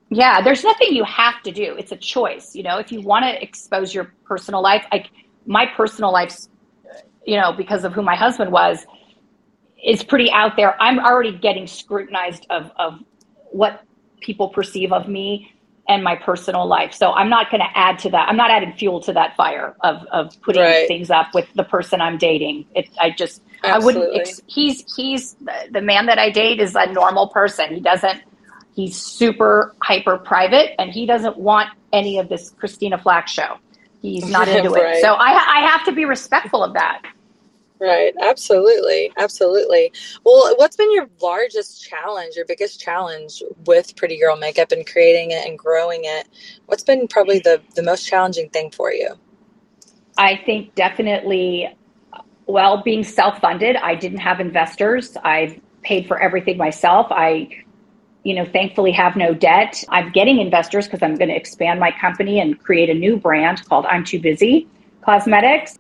Yeah, 0.10 0.42
there's 0.42 0.64
nothing 0.64 0.94
you 0.94 1.04
have 1.04 1.42
to 1.44 1.52
do. 1.52 1.76
It's 1.78 1.92
a 1.92 1.98
choice. 1.98 2.56
You 2.56 2.64
know, 2.64 2.78
if 2.78 2.92
you 2.92 3.02
want 3.02 3.26
to 3.26 3.42
expose 3.44 3.94
your 3.94 4.14
personal 4.24 4.62
life, 4.62 4.86
like 4.92 5.10
my 5.46 5.66
personal 5.66 6.12
life's 6.12 6.50
you 7.26 7.40
know, 7.40 7.54
because 7.54 7.84
of 7.84 7.94
who 7.94 8.02
my 8.02 8.16
husband 8.16 8.52
was, 8.52 8.86
is 9.84 10.04
pretty 10.04 10.32
out 10.32 10.56
there. 10.56 10.82
I'm 10.82 11.00
already 11.00 11.38
getting 11.38 11.68
scrutinized 11.68 12.46
of, 12.50 12.72
of 12.78 13.00
what 13.52 13.84
people 14.22 14.50
perceive 14.50 14.92
of 14.92 15.08
me 15.08 15.54
and 15.88 16.04
my 16.04 16.16
personal 16.16 16.68
life. 16.68 16.94
So 16.94 17.12
I'm 17.14 17.30
not 17.30 17.50
going 17.50 17.62
to 17.62 17.78
add 17.78 17.98
to 18.00 18.12
that. 18.12 18.30
I'm 18.30 18.38
not 18.38 18.52
adding 18.52 18.74
fuel 18.74 19.02
to 19.02 19.14
that 19.14 19.36
fire 19.36 19.76
of, 19.84 20.04
of 20.12 20.40
putting 20.42 20.62
right. 20.62 20.88
things 20.88 21.10
up 21.10 21.34
with 21.34 21.48
the 21.56 21.64
person 21.64 22.00
I'm 22.00 22.18
dating. 22.18 22.66
It, 22.76 22.90
I 23.02 23.10
just, 23.10 23.42
Absolutely. 23.64 24.02
I 24.02 24.06
wouldn't, 24.06 24.22
ex- 24.22 24.42
he's, 24.46 24.86
he's 24.96 25.36
the 25.72 25.82
man 25.82 26.06
that 26.06 26.20
I 26.20 26.30
date 26.30 26.60
is 26.60 26.76
a 26.76 26.86
normal 26.94 27.30
person. 27.30 27.74
He 27.74 27.80
doesn't, 27.80 28.22
he's 28.76 28.96
super 28.96 29.74
hyper 29.82 30.18
private 30.18 30.80
and 30.80 30.92
he 30.92 31.08
doesn't 31.08 31.38
want 31.38 31.70
any 31.92 32.20
of 32.20 32.30
this 32.30 32.52
Christina 32.52 33.00
Flach 33.00 33.28
show. 33.28 33.58
He's 34.04 34.30
not 34.30 34.48
into 34.48 34.70
right. 34.70 34.98
it. 34.98 35.02
So 35.02 35.14
I, 35.14 35.32
I 35.32 35.68
have 35.68 35.84
to 35.86 35.92
be 35.92 36.06
respectful 36.06 36.64
of 36.64 36.74
that. 36.74 37.02
Right. 37.80 38.14
Absolutely. 38.22 39.12
Absolutely. 39.18 39.94
Well, 40.26 40.54
what's 40.58 40.76
been 40.76 40.92
your 40.94 41.08
largest 41.22 41.88
challenge, 41.88 42.36
your 42.36 42.46
biggest 42.46 42.82
challenge 42.82 43.42
with 43.66 43.96
Pretty 43.96 44.20
Girl 44.20 44.36
Makeup 44.36 44.74
and 44.74 44.86
creating 44.86 45.32
it 45.32 45.48
and 45.48 45.58
growing 45.58 46.02
it? 46.04 46.28
What's 46.66 46.84
been 46.84 47.08
probably 47.08 47.40
the, 47.40 47.62
the 47.76 47.84
most 47.84 48.06
challenging 48.06 48.50
thing 48.50 48.72
for 48.72 48.92
you? 48.92 49.16
I 50.18 50.42
think 50.46 50.76
definitely, 50.76 51.74
well, 52.48 52.84
being 52.84 53.04
self 53.04 53.40
funded. 53.40 53.78
I 53.78 53.96
didn't 53.96 54.20
have 54.20 54.42
investors. 54.42 55.16
I've 55.24 55.58
paid 55.82 56.06
for 56.06 56.22
everything 56.22 56.58
myself. 56.58 57.08
I, 57.10 57.50
you 58.24 58.34
know, 58.36 58.44
thankfully 58.44 58.92
have 58.92 59.16
no 59.16 59.34
debt. 59.34 59.82
I'm 59.88 60.12
getting 60.12 60.42
investors 60.42 60.86
because 60.86 61.02
I'm 61.02 61.16
going 61.16 61.30
to 61.30 61.36
expand 61.36 61.80
my 61.80 61.92
company 61.92 62.42
and 62.42 62.60
create 62.60 62.90
a 62.90 62.94
new 62.94 63.16
brand 63.16 63.66
called 63.70 63.86
I'm 63.86 64.04
Too 64.04 64.20
Busy 64.20 64.68
Cosmetics. 65.02 65.80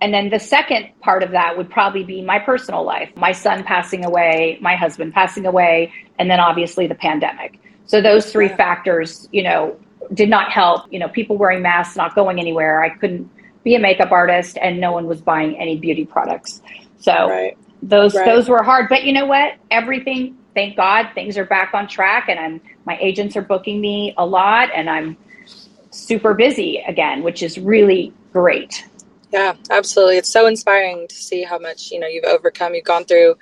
And 0.00 0.12
then 0.12 0.28
the 0.30 0.38
second 0.38 0.88
part 1.00 1.22
of 1.22 1.30
that 1.30 1.56
would 1.56 1.70
probably 1.70 2.04
be 2.04 2.20
my 2.20 2.38
personal 2.38 2.84
life, 2.84 3.10
my 3.16 3.32
son 3.32 3.64
passing 3.64 4.04
away, 4.04 4.58
my 4.60 4.76
husband 4.76 5.14
passing 5.14 5.46
away, 5.46 5.92
and 6.18 6.30
then 6.30 6.40
obviously 6.40 6.86
the 6.86 6.94
pandemic. 6.94 7.58
So 7.86 8.00
those 8.00 8.30
three 8.30 8.48
factors, 8.48 9.28
you 9.32 9.42
know, 9.42 9.78
did 10.12 10.28
not 10.28 10.50
help. 10.50 10.92
You 10.92 10.98
know, 10.98 11.08
people 11.08 11.36
wearing 11.36 11.62
masks, 11.62 11.96
not 11.96 12.14
going 12.14 12.38
anywhere. 12.38 12.82
I 12.82 12.90
couldn't 12.90 13.30
be 13.62 13.74
a 13.74 13.78
makeup 13.78 14.12
artist, 14.12 14.58
and 14.60 14.80
no 14.80 14.92
one 14.92 15.06
was 15.06 15.20
buying 15.20 15.56
any 15.56 15.76
beauty 15.78 16.04
products. 16.04 16.60
So 16.98 17.28
right. 17.28 17.56
those 17.82 18.14
right. 18.14 18.24
those 18.26 18.48
were 18.48 18.62
hard. 18.62 18.88
But 18.88 19.04
you 19.04 19.12
know 19.12 19.26
what? 19.26 19.54
Everything, 19.70 20.36
thank 20.54 20.76
God, 20.76 21.10
things 21.14 21.38
are 21.38 21.46
back 21.46 21.72
on 21.72 21.88
track, 21.88 22.28
and 22.28 22.38
I'm 22.38 22.60
my 22.84 22.98
agents 23.00 23.36
are 23.36 23.42
booking 23.42 23.80
me 23.80 24.14
a 24.18 24.26
lot, 24.26 24.68
and 24.74 24.90
I'm 24.90 25.16
super 25.90 26.34
busy 26.34 26.82
again, 26.86 27.22
which 27.22 27.42
is 27.42 27.58
really 27.58 28.12
great. 28.32 28.84
Yeah, 29.34 29.54
absolutely. 29.68 30.16
It's 30.16 30.30
so 30.30 30.46
inspiring 30.46 31.08
to 31.08 31.14
see 31.16 31.42
how 31.42 31.58
much, 31.58 31.90
you 31.90 31.98
know, 31.98 32.06
you've 32.06 32.22
overcome. 32.22 32.76
You've 32.76 32.84
gone 32.84 33.04
through, 33.04 33.34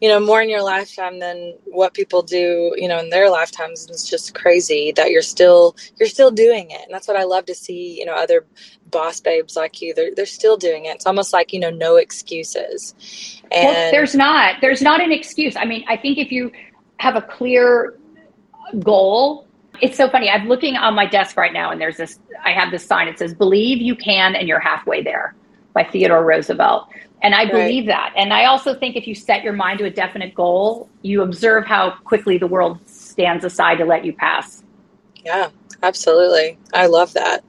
you 0.00 0.08
know, 0.08 0.18
more 0.18 0.42
in 0.42 0.48
your 0.48 0.64
lifetime 0.64 1.20
than 1.20 1.54
what 1.66 1.94
people 1.94 2.22
do, 2.22 2.74
you 2.76 2.88
know, 2.88 2.98
in 2.98 3.10
their 3.10 3.30
lifetimes. 3.30 3.84
And 3.84 3.90
it's 3.90 4.10
just 4.10 4.34
crazy 4.34 4.90
that 4.96 5.12
you're 5.12 5.22
still 5.22 5.76
you're 5.96 6.08
still 6.08 6.32
doing 6.32 6.72
it. 6.72 6.80
And 6.82 6.92
that's 6.92 7.06
what 7.06 7.16
I 7.16 7.22
love 7.22 7.46
to 7.46 7.54
see, 7.54 7.96
you 7.96 8.04
know, 8.04 8.14
other 8.14 8.46
boss 8.90 9.20
babes 9.20 9.54
like 9.54 9.80
you. 9.80 9.94
They're 9.94 10.12
they're 10.12 10.26
still 10.26 10.56
doing 10.56 10.86
it. 10.86 10.96
It's 10.96 11.06
almost 11.06 11.32
like, 11.32 11.52
you 11.52 11.60
know, 11.60 11.70
no 11.70 11.94
excuses. 11.94 12.96
And 13.52 13.68
well, 13.68 13.90
there's 13.92 14.16
not. 14.16 14.56
There's 14.60 14.82
not 14.82 15.00
an 15.00 15.12
excuse. 15.12 15.54
I 15.54 15.66
mean, 15.66 15.84
I 15.86 15.96
think 15.96 16.18
if 16.18 16.32
you 16.32 16.50
have 16.96 17.14
a 17.14 17.22
clear 17.22 17.96
goal 18.80 19.47
it's 19.80 19.96
so 19.96 20.08
funny. 20.08 20.28
I'm 20.30 20.48
looking 20.48 20.76
on 20.76 20.94
my 20.94 21.06
desk 21.06 21.36
right 21.36 21.52
now, 21.52 21.70
and 21.70 21.80
there's 21.80 21.96
this. 21.96 22.18
I 22.44 22.52
have 22.52 22.70
this 22.70 22.84
sign. 22.84 23.08
It 23.08 23.18
says 23.18 23.34
"Believe 23.34 23.80
you 23.80 23.94
can, 23.94 24.34
and 24.34 24.48
you're 24.48 24.60
halfway 24.60 25.02
there," 25.02 25.34
by 25.72 25.84
Theodore 25.84 26.24
Roosevelt. 26.24 26.88
And 27.20 27.34
I 27.34 27.46
believe 27.46 27.86
that. 27.86 28.12
And 28.16 28.32
I 28.32 28.44
also 28.44 28.74
think 28.74 28.94
if 28.94 29.06
you 29.06 29.14
set 29.14 29.42
your 29.42 29.52
mind 29.52 29.80
to 29.80 29.84
a 29.86 29.90
definite 29.90 30.34
goal, 30.34 30.88
you 31.02 31.22
observe 31.22 31.66
how 31.66 31.96
quickly 32.04 32.38
the 32.38 32.46
world 32.46 32.78
stands 32.86 33.44
aside 33.44 33.78
to 33.78 33.84
let 33.84 34.04
you 34.04 34.12
pass. 34.12 34.62
Yeah, 35.24 35.48
absolutely. 35.82 36.58
I 36.74 36.86
love 36.86 37.12
that. 37.14 37.44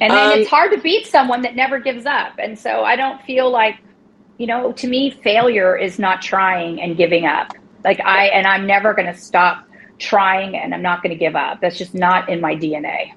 And 0.00 0.12
then 0.12 0.32
um, 0.32 0.38
it's 0.38 0.50
hard 0.50 0.72
to 0.72 0.78
beat 0.78 1.06
someone 1.06 1.42
that 1.42 1.54
never 1.54 1.78
gives 1.78 2.04
up. 2.04 2.32
And 2.38 2.58
so 2.58 2.82
I 2.82 2.96
don't 2.96 3.22
feel 3.22 3.48
like, 3.48 3.76
you 4.38 4.46
know, 4.46 4.72
to 4.72 4.88
me, 4.88 5.10
failure 5.10 5.76
is 5.76 5.98
not 5.98 6.20
trying 6.20 6.80
and 6.80 6.96
giving 6.96 7.26
up. 7.26 7.52
Like 7.84 8.00
I, 8.00 8.26
and 8.26 8.46
I'm 8.46 8.66
never 8.66 8.92
going 8.92 9.06
to 9.06 9.18
stop 9.18 9.65
trying 9.98 10.56
and 10.56 10.74
I'm 10.74 10.82
not 10.82 11.02
going 11.02 11.10
to 11.10 11.18
give 11.18 11.36
up. 11.36 11.60
That's 11.60 11.78
just 11.78 11.94
not 11.94 12.28
in 12.28 12.40
my 12.40 12.54
DNA. 12.54 13.12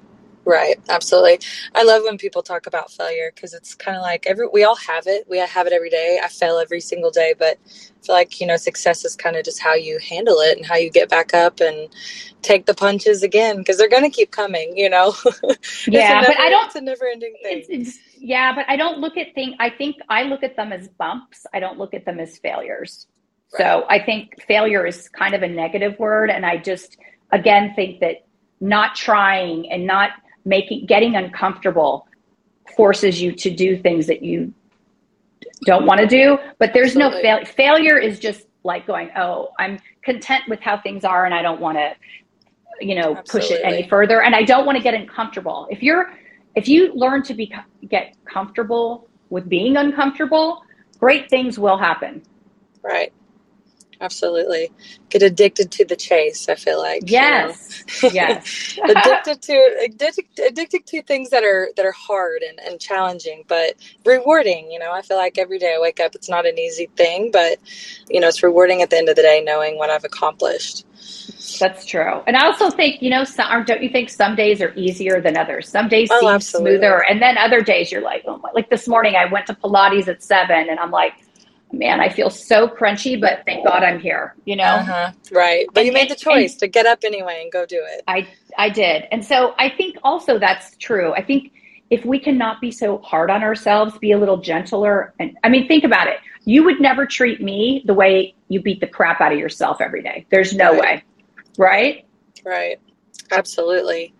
Right, 0.46 0.80
absolutely. 0.88 1.38
I 1.74 1.82
love 1.82 2.02
when 2.02 2.16
people 2.16 2.42
talk 2.42 2.66
about 2.66 2.90
failure 2.90 3.30
because 3.34 3.52
it's 3.52 3.74
kind 3.74 3.96
of 3.96 4.02
like 4.02 4.26
every 4.26 4.48
we 4.48 4.64
all 4.64 4.74
have 4.76 5.06
it. 5.06 5.26
We 5.28 5.36
have 5.38 5.66
it 5.66 5.72
every 5.72 5.90
day. 5.90 6.18
I 6.22 6.28
fail 6.28 6.58
every 6.58 6.80
single 6.80 7.10
day, 7.10 7.34
but 7.38 7.58
I 7.66 8.06
feel 8.06 8.14
like 8.14 8.40
you 8.40 8.46
know 8.46 8.56
success 8.56 9.04
is 9.04 9.14
kind 9.14 9.36
of 9.36 9.44
just 9.44 9.60
how 9.60 9.74
you 9.74 9.98
handle 9.98 10.40
it 10.40 10.56
and 10.56 10.64
how 10.64 10.76
you 10.76 10.90
get 10.90 11.10
back 11.10 11.34
up 11.34 11.60
and 11.60 11.94
take 12.40 12.64
the 12.64 12.74
punches 12.74 13.22
again 13.22 13.58
because 13.58 13.76
they're 13.76 13.88
going 13.88 14.02
to 14.02 14.10
keep 14.10 14.30
coming. 14.30 14.76
You 14.76 14.88
know. 14.88 15.14
yeah, 15.86 16.20
never, 16.20 16.26
but 16.28 16.40
I 16.40 16.48
don't. 16.48 16.66
It's 16.66 16.74
a 16.74 16.80
never-ending 16.80 17.34
thing. 17.42 17.64
It's, 17.68 17.68
it's, 17.68 17.98
yeah, 18.18 18.54
but 18.54 18.64
I 18.66 18.76
don't 18.76 18.98
look 18.98 19.18
at 19.18 19.34
things. 19.34 19.54
I 19.60 19.68
think 19.68 19.96
I 20.08 20.22
look 20.22 20.42
at 20.42 20.56
them 20.56 20.72
as 20.72 20.88
bumps. 20.88 21.46
I 21.52 21.60
don't 21.60 21.78
look 21.78 21.92
at 21.92 22.06
them 22.06 22.18
as 22.18 22.38
failures. 22.38 23.06
So 23.56 23.84
I 23.88 23.98
think 23.98 24.40
failure 24.46 24.86
is 24.86 25.08
kind 25.08 25.34
of 25.34 25.42
a 25.42 25.48
negative 25.48 25.98
word. 25.98 26.30
And 26.30 26.46
I 26.46 26.56
just, 26.56 26.96
again, 27.32 27.72
think 27.74 28.00
that 28.00 28.24
not 28.60 28.94
trying 28.94 29.70
and 29.70 29.86
not 29.86 30.10
making, 30.44 30.86
getting 30.86 31.16
uncomfortable 31.16 32.06
forces 32.76 33.20
you 33.20 33.32
to 33.32 33.50
do 33.50 33.76
things 33.76 34.06
that 34.06 34.22
you 34.22 34.52
don't 35.64 35.84
want 35.84 36.00
to 36.00 36.06
do. 36.06 36.38
But 36.58 36.72
there's 36.72 36.96
Absolutely. 36.96 37.22
no 37.22 37.22
fail- 37.22 37.44
failure 37.44 37.98
is 37.98 38.20
just 38.20 38.46
like 38.62 38.86
going, 38.86 39.10
oh, 39.16 39.50
I'm 39.58 39.80
content 40.02 40.44
with 40.48 40.60
how 40.60 40.80
things 40.80 41.04
are 41.04 41.24
and 41.24 41.34
I 41.34 41.42
don't 41.42 41.60
want 41.60 41.76
to, 41.76 41.92
you 42.80 42.94
know, 42.94 43.16
Absolutely. 43.16 43.48
push 43.48 43.50
it 43.50 43.60
any 43.64 43.88
further. 43.88 44.22
And 44.22 44.36
I 44.36 44.42
don't 44.42 44.64
want 44.64 44.76
to 44.76 44.82
get 44.82 44.94
uncomfortable. 44.94 45.66
If 45.70 45.82
you're, 45.82 46.14
if 46.54 46.68
you 46.68 46.94
learn 46.94 47.24
to 47.24 47.34
be, 47.34 47.52
get 47.88 48.14
comfortable 48.26 49.08
with 49.28 49.48
being 49.48 49.76
uncomfortable, 49.76 50.62
great 50.98 51.28
things 51.28 51.58
will 51.58 51.78
happen. 51.78 52.22
Right 52.82 53.12
absolutely. 54.00 54.70
Get 55.08 55.22
addicted 55.22 55.70
to 55.72 55.84
the 55.84 55.96
chase. 55.96 56.48
I 56.48 56.54
feel 56.54 56.78
like 56.78 57.02
yes, 57.06 57.84
you 58.02 58.08
know? 58.08 58.14
yes. 58.14 58.78
addicted 58.84 59.42
to 59.42 59.76
addicted, 59.84 60.24
addicted 60.46 60.86
to 60.86 61.02
things 61.02 61.30
that 61.30 61.44
are 61.44 61.70
that 61.76 61.86
are 61.86 61.92
hard 61.92 62.42
and, 62.42 62.58
and 62.60 62.80
challenging, 62.80 63.44
but 63.48 63.74
rewarding. 64.04 64.70
You 64.70 64.78
know, 64.78 64.92
I 64.92 65.02
feel 65.02 65.16
like 65.16 65.38
every 65.38 65.58
day 65.58 65.74
I 65.76 65.80
wake 65.80 66.00
up, 66.00 66.14
it's 66.14 66.28
not 66.28 66.46
an 66.46 66.58
easy 66.58 66.88
thing, 66.96 67.30
but 67.32 67.58
you 68.08 68.20
know, 68.20 68.28
it's 68.28 68.42
rewarding 68.42 68.82
at 68.82 68.90
the 68.90 68.98
end 68.98 69.08
of 69.08 69.16
the 69.16 69.22
day, 69.22 69.42
knowing 69.44 69.78
what 69.78 69.90
I've 69.90 70.04
accomplished. 70.04 70.84
That's 71.58 71.84
true. 71.84 72.22
And 72.26 72.36
I 72.36 72.46
also 72.46 72.70
think, 72.70 73.02
you 73.02 73.10
know, 73.10 73.24
some, 73.24 73.64
don't 73.64 73.82
you 73.82 73.88
think 73.88 74.10
some 74.10 74.36
days 74.36 74.60
are 74.60 74.72
easier 74.74 75.20
than 75.20 75.36
others? 75.36 75.68
Some 75.68 75.88
days 75.88 76.08
oh, 76.10 76.20
seem 76.20 76.40
smoother. 76.40 77.04
And 77.04 77.20
then 77.20 77.38
other 77.38 77.60
days 77.60 77.90
you're 77.90 78.02
like, 78.02 78.24
oh 78.26 78.38
my, 78.38 78.50
like 78.54 78.70
this 78.70 78.86
morning 78.86 79.14
I 79.16 79.30
went 79.30 79.46
to 79.46 79.54
Pilates 79.54 80.08
at 80.08 80.22
seven 80.22 80.68
and 80.68 80.78
I'm 80.78 80.90
like, 80.90 81.14
man, 81.72 82.00
I 82.00 82.08
feel 82.08 82.30
so 82.30 82.68
crunchy, 82.68 83.20
but 83.20 83.42
thank 83.46 83.66
God 83.66 83.82
I'm 83.82 84.00
here, 84.00 84.34
you 84.44 84.56
know? 84.56 84.64
Uh-huh. 84.64 85.12
Right. 85.30 85.66
But 85.72 85.80
and, 85.80 85.86
you 85.86 85.92
made 85.92 86.10
the 86.10 86.16
choice 86.16 86.56
to 86.56 86.68
get 86.68 86.86
up 86.86 87.00
anyway 87.04 87.40
and 87.42 87.52
go 87.52 87.66
do 87.66 87.82
it. 87.86 88.02
I, 88.08 88.28
I 88.58 88.70
did. 88.70 89.06
And 89.12 89.24
so 89.24 89.54
I 89.58 89.68
think 89.68 89.96
also 90.02 90.38
that's 90.38 90.76
true. 90.76 91.12
I 91.12 91.22
think 91.22 91.52
if 91.90 92.04
we 92.04 92.18
cannot 92.18 92.60
be 92.60 92.70
so 92.70 92.98
hard 92.98 93.30
on 93.30 93.42
ourselves, 93.42 93.98
be 93.98 94.12
a 94.12 94.18
little 94.18 94.38
gentler. 94.38 95.12
And 95.18 95.36
I 95.44 95.48
mean, 95.48 95.66
think 95.68 95.84
about 95.84 96.06
it. 96.06 96.18
You 96.44 96.64
would 96.64 96.80
never 96.80 97.06
treat 97.06 97.40
me 97.40 97.82
the 97.84 97.94
way 97.94 98.34
you 98.48 98.62
beat 98.62 98.80
the 98.80 98.86
crap 98.86 99.20
out 99.20 99.32
of 99.32 99.38
yourself 99.38 99.80
every 99.80 100.02
day. 100.02 100.26
There's 100.30 100.54
no 100.54 100.72
right. 100.72 100.80
way. 100.80 101.04
Right? 101.58 102.06
Right. 102.44 102.80
Absolutely. 103.30 104.12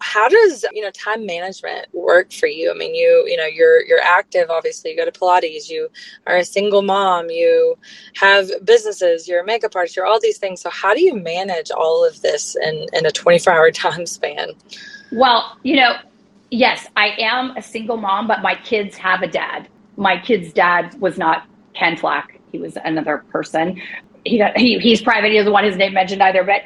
How 0.00 0.28
does 0.28 0.64
you 0.72 0.82
know 0.82 0.90
time 0.90 1.24
management 1.26 1.86
work 1.92 2.32
for 2.32 2.46
you? 2.46 2.70
I 2.70 2.74
mean 2.74 2.94
you 2.94 3.24
you 3.26 3.36
know 3.36 3.46
you're 3.46 3.84
you're 3.84 4.00
active 4.00 4.50
obviously 4.50 4.90
you 4.90 4.96
go 4.96 5.04
to 5.04 5.12
pilates 5.12 5.70
you 5.70 5.88
are 6.26 6.38
a 6.38 6.44
single 6.44 6.82
mom 6.82 7.30
you 7.30 7.78
have 8.16 8.50
businesses 8.64 9.28
you're 9.28 9.42
a 9.42 9.46
makeup 9.46 9.76
artist 9.76 9.96
you're 9.96 10.06
all 10.06 10.20
these 10.20 10.38
things. 10.38 10.60
So 10.60 10.70
how 10.70 10.92
do 10.92 11.00
you 11.00 11.14
manage 11.14 11.70
all 11.70 12.04
of 12.04 12.20
this 12.20 12.56
in 12.56 12.86
in 12.92 13.06
a 13.06 13.10
24 13.10 13.52
hour 13.52 13.70
time 13.84 14.06
span? 14.06 14.50
Well 15.12 15.56
you 15.62 15.76
know 15.76 15.94
yes 16.50 16.86
i 16.96 17.14
am 17.18 17.56
a 17.56 17.62
single 17.62 17.96
mom 17.96 18.26
but 18.26 18.42
my 18.42 18.54
kids 18.56 18.96
have 18.96 19.22
a 19.22 19.28
dad. 19.28 19.68
My 19.96 20.20
kid's 20.20 20.52
dad 20.52 21.00
was 21.00 21.16
not 21.16 21.46
ken 21.74 21.96
flach. 21.96 22.38
He 22.50 22.58
was 22.58 22.76
another 22.84 23.24
person. 23.30 23.80
He, 24.24 24.42
he 24.56 24.78
he's 24.78 25.00
private. 25.02 25.30
He 25.30 25.38
doesn't 25.38 25.52
want 25.52 25.66
his 25.66 25.76
name 25.76 25.94
mentioned 25.94 26.22
either 26.22 26.44
but 26.44 26.62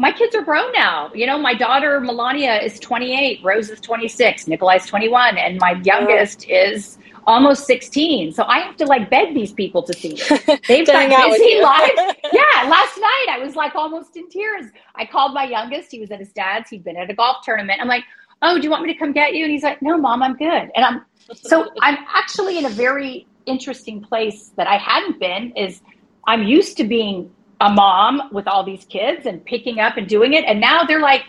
my 0.00 0.10
kids 0.10 0.34
are 0.34 0.42
grown 0.42 0.72
now. 0.72 1.12
You 1.14 1.26
know, 1.26 1.38
my 1.38 1.52
daughter 1.52 2.00
Melania 2.00 2.56
is 2.56 2.80
28, 2.80 3.40
Rose 3.44 3.68
is 3.68 3.80
26, 3.80 4.48
Nikolai's 4.48 4.86
21, 4.86 5.36
and 5.36 5.58
my 5.58 5.72
youngest 5.84 6.48
is 6.48 6.96
almost 7.26 7.66
16. 7.66 8.32
So 8.32 8.44
I 8.44 8.60
have 8.60 8.76
to 8.78 8.86
like 8.86 9.10
beg 9.10 9.34
these 9.34 9.52
people 9.52 9.82
to 9.82 9.92
see 9.92 10.14
me. 10.14 10.22
They've 10.68 10.86
got 10.86 11.30
busy 11.30 11.60
lives. 11.60 11.92
yeah, 12.32 12.68
last 12.70 12.96
night 12.96 13.26
I 13.28 13.40
was 13.44 13.54
like 13.56 13.74
almost 13.74 14.16
in 14.16 14.30
tears. 14.30 14.70
I 14.94 15.04
called 15.04 15.34
my 15.34 15.44
youngest. 15.44 15.90
He 15.90 16.00
was 16.00 16.10
at 16.10 16.18
his 16.18 16.32
dad's. 16.32 16.70
He'd 16.70 16.82
been 16.82 16.96
at 16.96 17.10
a 17.10 17.14
golf 17.14 17.44
tournament. 17.44 17.82
I'm 17.82 17.88
like, 17.88 18.04
oh, 18.40 18.56
do 18.56 18.64
you 18.64 18.70
want 18.70 18.84
me 18.84 18.92
to 18.94 18.98
come 18.98 19.12
get 19.12 19.34
you? 19.34 19.44
And 19.44 19.52
he's 19.52 19.62
like, 19.62 19.82
no, 19.82 19.98
mom, 19.98 20.22
I'm 20.22 20.34
good. 20.34 20.70
And 20.74 20.82
I'm 20.82 21.04
so 21.34 21.70
I'm 21.82 21.98
actually 22.08 22.56
in 22.56 22.64
a 22.64 22.70
very 22.70 23.26
interesting 23.44 24.00
place 24.00 24.52
that 24.56 24.66
I 24.66 24.78
hadn't 24.78 25.20
been. 25.20 25.52
Is 25.56 25.82
I'm 26.26 26.44
used 26.44 26.78
to 26.78 26.84
being 26.84 27.30
a 27.60 27.70
mom 27.70 28.22
with 28.32 28.48
all 28.48 28.64
these 28.64 28.84
kids 28.86 29.26
and 29.26 29.44
picking 29.44 29.80
up 29.80 29.96
and 29.96 30.08
doing 30.08 30.32
it. 30.32 30.44
And 30.44 30.60
now 30.60 30.84
they're 30.84 31.00
like 31.00 31.24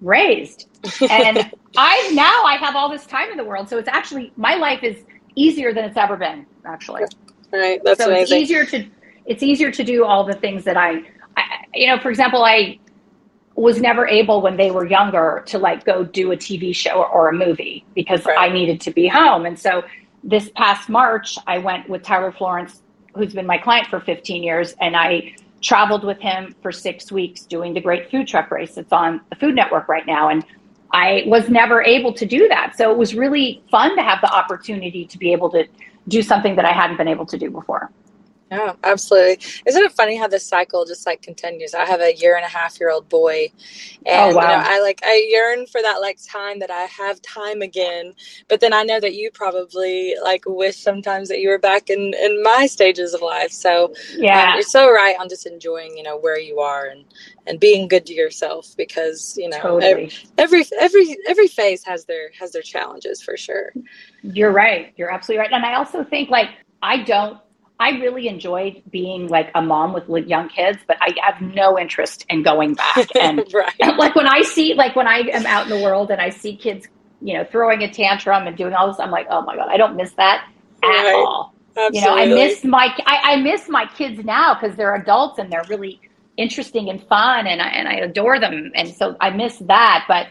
raised. 0.00 0.66
And 1.08 1.38
I 1.76 2.10
now 2.12 2.42
I 2.44 2.56
have 2.60 2.76
all 2.76 2.90
this 2.90 3.06
time 3.06 3.30
in 3.30 3.36
the 3.36 3.44
world. 3.44 3.68
So 3.68 3.78
it's 3.78 3.88
actually 3.88 4.32
my 4.36 4.54
life 4.56 4.82
is 4.82 5.04
easier 5.34 5.72
than 5.72 5.84
it's 5.84 5.96
ever 5.96 6.16
been, 6.16 6.46
actually. 6.64 7.02
Right. 7.52 7.80
That's 7.84 8.00
so 8.00 8.10
amazing. 8.10 8.22
it's 8.22 8.50
easier 8.50 8.64
to 8.66 8.90
it's 9.26 9.42
easier 9.42 9.70
to 9.70 9.84
do 9.84 10.04
all 10.04 10.24
the 10.24 10.34
things 10.34 10.64
that 10.64 10.76
I, 10.76 11.02
I 11.36 11.42
you 11.74 11.86
know, 11.86 11.98
for 11.98 12.10
example, 12.10 12.44
I 12.44 12.78
was 13.54 13.80
never 13.80 14.06
able 14.06 14.40
when 14.40 14.56
they 14.56 14.70
were 14.70 14.86
younger 14.86 15.42
to 15.46 15.58
like 15.58 15.84
go 15.84 16.04
do 16.04 16.32
a 16.32 16.36
TV 16.36 16.74
show 16.74 17.02
or, 17.02 17.06
or 17.06 17.28
a 17.28 17.32
movie 17.32 17.84
because 17.94 18.24
right. 18.24 18.38
I 18.38 18.48
needed 18.52 18.80
to 18.82 18.92
be 18.92 19.08
home. 19.08 19.46
And 19.46 19.58
so 19.58 19.82
this 20.22 20.50
past 20.54 20.88
March, 20.88 21.36
I 21.46 21.58
went 21.58 21.88
with 21.88 22.02
Tyler 22.02 22.32
Florence, 22.32 22.82
who's 23.14 23.34
been 23.34 23.46
my 23.46 23.58
client 23.58 23.88
for 23.88 24.00
15 24.00 24.42
years, 24.42 24.74
and 24.80 24.96
I 24.96 25.34
traveled 25.60 26.04
with 26.04 26.18
him 26.20 26.54
for 26.62 26.72
six 26.72 27.10
weeks 27.10 27.42
doing 27.42 27.74
the 27.74 27.80
great 27.80 28.10
food 28.10 28.26
truck 28.26 28.50
race. 28.50 28.76
It's 28.76 28.92
on 28.92 29.20
the 29.30 29.36
Food 29.36 29.54
Network 29.54 29.88
right 29.88 30.06
now. 30.06 30.28
And 30.28 30.44
I 30.92 31.24
was 31.26 31.48
never 31.48 31.82
able 31.82 32.12
to 32.14 32.24
do 32.24 32.48
that. 32.48 32.76
So 32.76 32.90
it 32.90 32.96
was 32.96 33.14
really 33.14 33.62
fun 33.70 33.96
to 33.96 34.02
have 34.02 34.20
the 34.20 34.32
opportunity 34.32 35.04
to 35.06 35.18
be 35.18 35.32
able 35.32 35.50
to 35.50 35.66
do 36.06 36.22
something 36.22 36.56
that 36.56 36.64
I 36.64 36.72
hadn't 36.72 36.96
been 36.96 37.08
able 37.08 37.26
to 37.26 37.36
do 37.36 37.50
before. 37.50 37.90
Yeah, 38.50 38.74
absolutely. 38.82 39.44
Isn't 39.66 39.82
it 39.82 39.92
funny 39.92 40.16
how 40.16 40.26
this 40.26 40.46
cycle 40.46 40.86
just 40.86 41.04
like 41.04 41.20
continues? 41.20 41.74
I 41.74 41.84
have 41.84 42.00
a 42.00 42.14
year 42.14 42.36
and 42.36 42.44
a 42.44 42.48
half 42.48 42.80
year 42.80 42.90
old 42.90 43.08
boy, 43.08 43.48
oh, 43.52 44.10
and 44.10 44.32
oh, 44.32 44.36
wow. 44.36 44.42
you 44.42 44.48
know, 44.48 44.64
I 44.66 44.80
like 44.80 45.00
I 45.04 45.28
yearn 45.30 45.66
for 45.66 45.82
that 45.82 46.00
like 46.00 46.18
time 46.26 46.58
that 46.60 46.70
I 46.70 46.84
have 46.84 47.20
time 47.20 47.60
again. 47.60 48.14
But 48.48 48.60
then 48.60 48.72
I 48.72 48.84
know 48.84 49.00
that 49.00 49.14
you 49.14 49.30
probably 49.30 50.14
like 50.22 50.44
wish 50.46 50.76
sometimes 50.76 51.28
that 51.28 51.40
you 51.40 51.50
were 51.50 51.58
back 51.58 51.90
in 51.90 52.14
in 52.14 52.42
my 52.42 52.66
stages 52.66 53.12
of 53.12 53.20
life. 53.20 53.52
So 53.52 53.92
yeah, 54.16 54.48
um, 54.48 54.54
you're 54.54 54.62
so 54.62 54.90
right 54.90 55.16
on 55.20 55.28
just 55.28 55.46
enjoying 55.46 55.94
you 55.96 56.02
know 56.02 56.16
where 56.16 56.38
you 56.38 56.60
are 56.60 56.86
and 56.86 57.04
and 57.46 57.60
being 57.60 57.86
good 57.86 58.06
to 58.06 58.14
yourself 58.14 58.74
because 58.78 59.36
you 59.36 59.50
know 59.50 59.60
totally. 59.60 59.84
every, 59.84 60.12
every 60.38 60.64
every 60.80 61.16
every 61.28 61.48
phase 61.48 61.84
has 61.84 62.06
their 62.06 62.30
has 62.38 62.52
their 62.52 62.62
challenges 62.62 63.20
for 63.20 63.36
sure. 63.36 63.72
You're 64.22 64.52
right. 64.52 64.94
You're 64.96 65.10
absolutely 65.10 65.40
right. 65.40 65.52
And 65.52 65.66
I 65.66 65.74
also 65.74 66.02
think 66.02 66.30
like 66.30 66.48
I 66.80 67.02
don't 67.02 67.38
I 67.80 67.90
really 67.90 68.26
enjoyed 68.26 68.82
being 68.90 69.28
like 69.28 69.50
a 69.54 69.62
mom 69.62 69.92
with 70.08 70.26
young 70.26 70.48
kids, 70.48 70.78
but 70.86 70.96
I 71.00 71.14
have 71.22 71.40
no 71.40 71.78
interest 71.78 72.26
in 72.28 72.42
going 72.42 72.74
back. 72.74 73.08
And 73.20 73.44
right. 73.54 73.96
like 73.96 74.14
when 74.16 74.26
I 74.26 74.42
see, 74.42 74.74
like 74.74 74.96
when 74.96 75.06
I 75.06 75.18
am 75.32 75.46
out 75.46 75.70
in 75.70 75.78
the 75.78 75.82
world 75.82 76.10
and 76.10 76.20
I 76.20 76.30
see 76.30 76.56
kids 76.56 76.88
you 77.20 77.34
know, 77.34 77.44
throwing 77.44 77.82
a 77.82 77.90
tantrum 77.90 78.46
and 78.46 78.56
doing 78.56 78.74
all 78.74 78.86
this. 78.86 79.00
I'm 79.00 79.10
like, 79.10 79.26
oh 79.30 79.42
my 79.42 79.56
God, 79.56 79.68
I 79.68 79.76
don't 79.76 79.96
miss 79.96 80.12
that 80.12 80.48
at 80.82 80.88
right. 80.88 81.14
all. 81.14 81.54
Absolutely. 81.76 81.98
You 81.98 82.04
know, 82.06 82.16
I 82.16 82.26
miss 82.26 82.64
my 82.64 82.94
I, 83.06 83.32
I 83.32 83.36
miss 83.36 83.68
my 83.68 83.86
kids 83.86 84.24
now 84.24 84.54
because 84.54 84.76
they're 84.76 84.94
adults 84.94 85.38
and 85.38 85.50
they're 85.50 85.64
really 85.68 86.00
interesting 86.36 86.88
and 86.88 87.02
fun 87.04 87.46
and 87.46 87.60
I, 87.60 87.68
and 87.68 87.88
I 87.88 87.94
adore 87.94 88.38
them. 88.38 88.70
And 88.74 88.88
so 88.88 89.16
I 89.20 89.30
miss 89.30 89.58
that. 89.58 90.04
But 90.08 90.28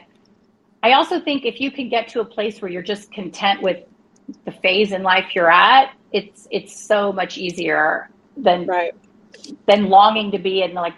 I 0.83 0.93
also 0.93 1.19
think 1.19 1.45
if 1.45 1.59
you 1.59 1.71
can 1.71 1.89
get 1.89 2.07
to 2.09 2.21
a 2.21 2.25
place 2.25 2.61
where 2.61 2.71
you're 2.71 2.81
just 2.81 3.11
content 3.11 3.61
with 3.61 3.83
the 4.45 4.51
phase 4.51 4.91
in 4.91 5.03
life 5.03 5.35
you're 5.35 5.51
at, 5.51 5.93
it's 6.11 6.47
it's 6.51 6.79
so 6.79 7.11
much 7.11 7.37
easier 7.37 8.09
than 8.35 8.65
right. 8.65 8.95
than 9.65 9.89
longing 9.89 10.31
to 10.31 10.39
be 10.39 10.63
and 10.63 10.73
like 10.73 10.95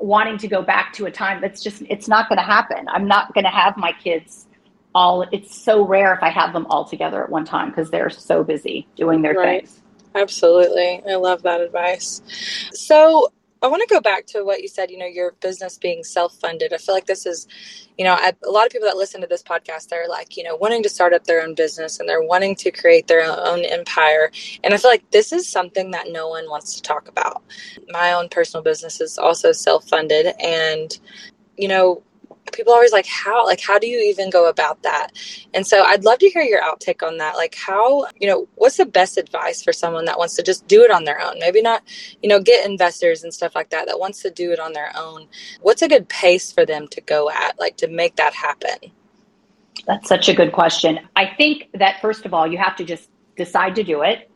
wanting 0.00 0.38
to 0.38 0.48
go 0.48 0.62
back 0.62 0.92
to 0.94 1.06
a 1.06 1.10
time 1.10 1.40
that's 1.40 1.62
just 1.62 1.82
it's 1.88 2.08
not 2.08 2.28
going 2.28 2.38
to 2.38 2.44
happen. 2.44 2.88
I'm 2.88 3.06
not 3.06 3.34
going 3.34 3.44
to 3.44 3.50
have 3.50 3.76
my 3.76 3.92
kids 3.92 4.46
all 4.94 5.22
it's 5.32 5.54
so 5.54 5.84
rare 5.86 6.14
if 6.14 6.22
I 6.22 6.30
have 6.30 6.52
them 6.52 6.66
all 6.66 6.84
together 6.84 7.22
at 7.22 7.30
one 7.30 7.44
time 7.44 7.70
because 7.70 7.90
they're 7.90 8.10
so 8.10 8.42
busy 8.42 8.86
doing 8.96 9.22
their 9.22 9.34
right. 9.34 9.60
things. 9.60 9.82
Absolutely. 10.14 11.02
I 11.08 11.16
love 11.16 11.42
that 11.42 11.60
advice. 11.60 12.22
So, 12.72 13.28
I 13.62 13.68
want 13.68 13.82
to 13.88 13.92
go 13.94 14.00
back 14.00 14.26
to 14.28 14.44
what 14.44 14.62
you 14.62 14.68
said, 14.68 14.90
you 14.90 14.98
know, 14.98 15.06
your 15.06 15.32
business 15.40 15.78
being 15.78 16.04
self 16.04 16.34
funded. 16.36 16.72
I 16.72 16.78
feel 16.78 16.94
like 16.94 17.06
this 17.06 17.26
is, 17.26 17.48
you 17.98 18.04
know, 18.04 18.14
I, 18.14 18.32
a 18.46 18.50
lot 18.50 18.66
of 18.66 18.72
people 18.72 18.86
that 18.88 18.96
listen 18.96 19.20
to 19.22 19.26
this 19.26 19.42
podcast, 19.42 19.88
they're 19.88 20.08
like, 20.08 20.36
you 20.36 20.44
know, 20.44 20.56
wanting 20.56 20.82
to 20.84 20.88
start 20.88 21.12
up 21.12 21.24
their 21.24 21.42
own 21.42 21.54
business 21.54 21.98
and 21.98 22.08
they're 22.08 22.22
wanting 22.22 22.54
to 22.56 22.70
create 22.70 23.08
their 23.08 23.24
own 23.24 23.64
empire. 23.64 24.30
And 24.62 24.74
I 24.74 24.76
feel 24.76 24.90
like 24.90 25.10
this 25.10 25.32
is 25.32 25.48
something 25.48 25.90
that 25.92 26.06
no 26.10 26.28
one 26.28 26.48
wants 26.48 26.74
to 26.76 26.82
talk 26.82 27.08
about. 27.08 27.42
My 27.88 28.12
own 28.12 28.28
personal 28.28 28.62
business 28.62 29.00
is 29.00 29.18
also 29.18 29.52
self 29.52 29.88
funded. 29.88 30.34
And, 30.40 30.96
you 31.56 31.68
know, 31.68 32.02
people 32.52 32.72
are 32.72 32.76
always 32.76 32.92
like 32.92 33.06
how 33.06 33.44
like 33.46 33.60
how 33.60 33.78
do 33.78 33.86
you 33.86 33.98
even 33.98 34.30
go 34.30 34.48
about 34.48 34.82
that? 34.82 35.08
And 35.54 35.66
so 35.66 35.82
i'd 35.84 36.04
love 36.04 36.18
to 36.20 36.28
hear 36.28 36.42
your 36.42 36.62
outtake 36.62 37.06
on 37.06 37.18
that. 37.18 37.36
Like 37.36 37.54
how 37.54 38.06
you 38.20 38.28
know 38.28 38.48
what's 38.56 38.76
the 38.76 38.86
best 38.86 39.18
advice 39.18 39.62
for 39.62 39.72
someone 39.72 40.04
that 40.06 40.18
wants 40.18 40.34
to 40.36 40.42
just 40.42 40.66
do 40.68 40.82
it 40.82 40.90
on 40.90 41.04
their 41.04 41.20
own? 41.20 41.38
Maybe 41.38 41.62
not 41.62 41.82
you 42.22 42.28
know 42.28 42.40
get 42.40 42.68
investors 42.68 43.22
and 43.24 43.32
stuff 43.32 43.54
like 43.54 43.70
that 43.70 43.86
that 43.86 43.98
wants 43.98 44.22
to 44.22 44.30
do 44.30 44.52
it 44.52 44.60
on 44.60 44.72
their 44.72 44.92
own. 44.96 45.26
What's 45.60 45.82
a 45.82 45.88
good 45.88 46.08
pace 46.08 46.52
for 46.52 46.64
them 46.66 46.88
to 46.88 47.00
go 47.00 47.30
at 47.30 47.58
like 47.58 47.76
to 47.78 47.88
make 47.88 48.16
that 48.16 48.34
happen? 48.34 48.92
That's 49.86 50.08
such 50.08 50.28
a 50.28 50.34
good 50.34 50.52
question. 50.52 50.98
I 51.16 51.26
think 51.36 51.68
that 51.74 52.00
first 52.00 52.26
of 52.26 52.34
all 52.34 52.46
you 52.46 52.58
have 52.58 52.76
to 52.76 52.84
just 52.84 53.10
decide 53.36 53.74
to 53.76 53.82
do 53.82 54.02
it. 54.02 54.30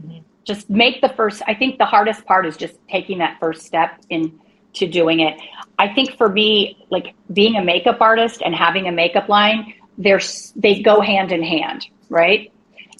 Mm-hmm. 0.00 0.20
just 0.44 0.70
make 0.70 1.02
the 1.02 1.10
first 1.10 1.42
i 1.46 1.54
think 1.54 1.76
the 1.76 1.84
hardest 1.84 2.24
part 2.24 2.46
is 2.46 2.56
just 2.56 2.76
taking 2.88 3.18
that 3.18 3.38
first 3.38 3.66
step 3.66 4.00
in 4.08 4.40
to 4.74 4.86
doing 4.86 5.20
it. 5.20 5.38
I 5.78 5.92
think 5.92 6.16
for 6.16 6.28
me, 6.28 6.84
like 6.90 7.14
being 7.32 7.56
a 7.56 7.64
makeup 7.64 8.00
artist 8.00 8.42
and 8.44 8.54
having 8.54 8.86
a 8.86 8.92
makeup 8.92 9.28
line, 9.28 9.74
they're 9.98 10.20
they 10.56 10.80
go 10.82 11.00
hand 11.00 11.32
in 11.32 11.42
hand, 11.42 11.86
right? 12.08 12.52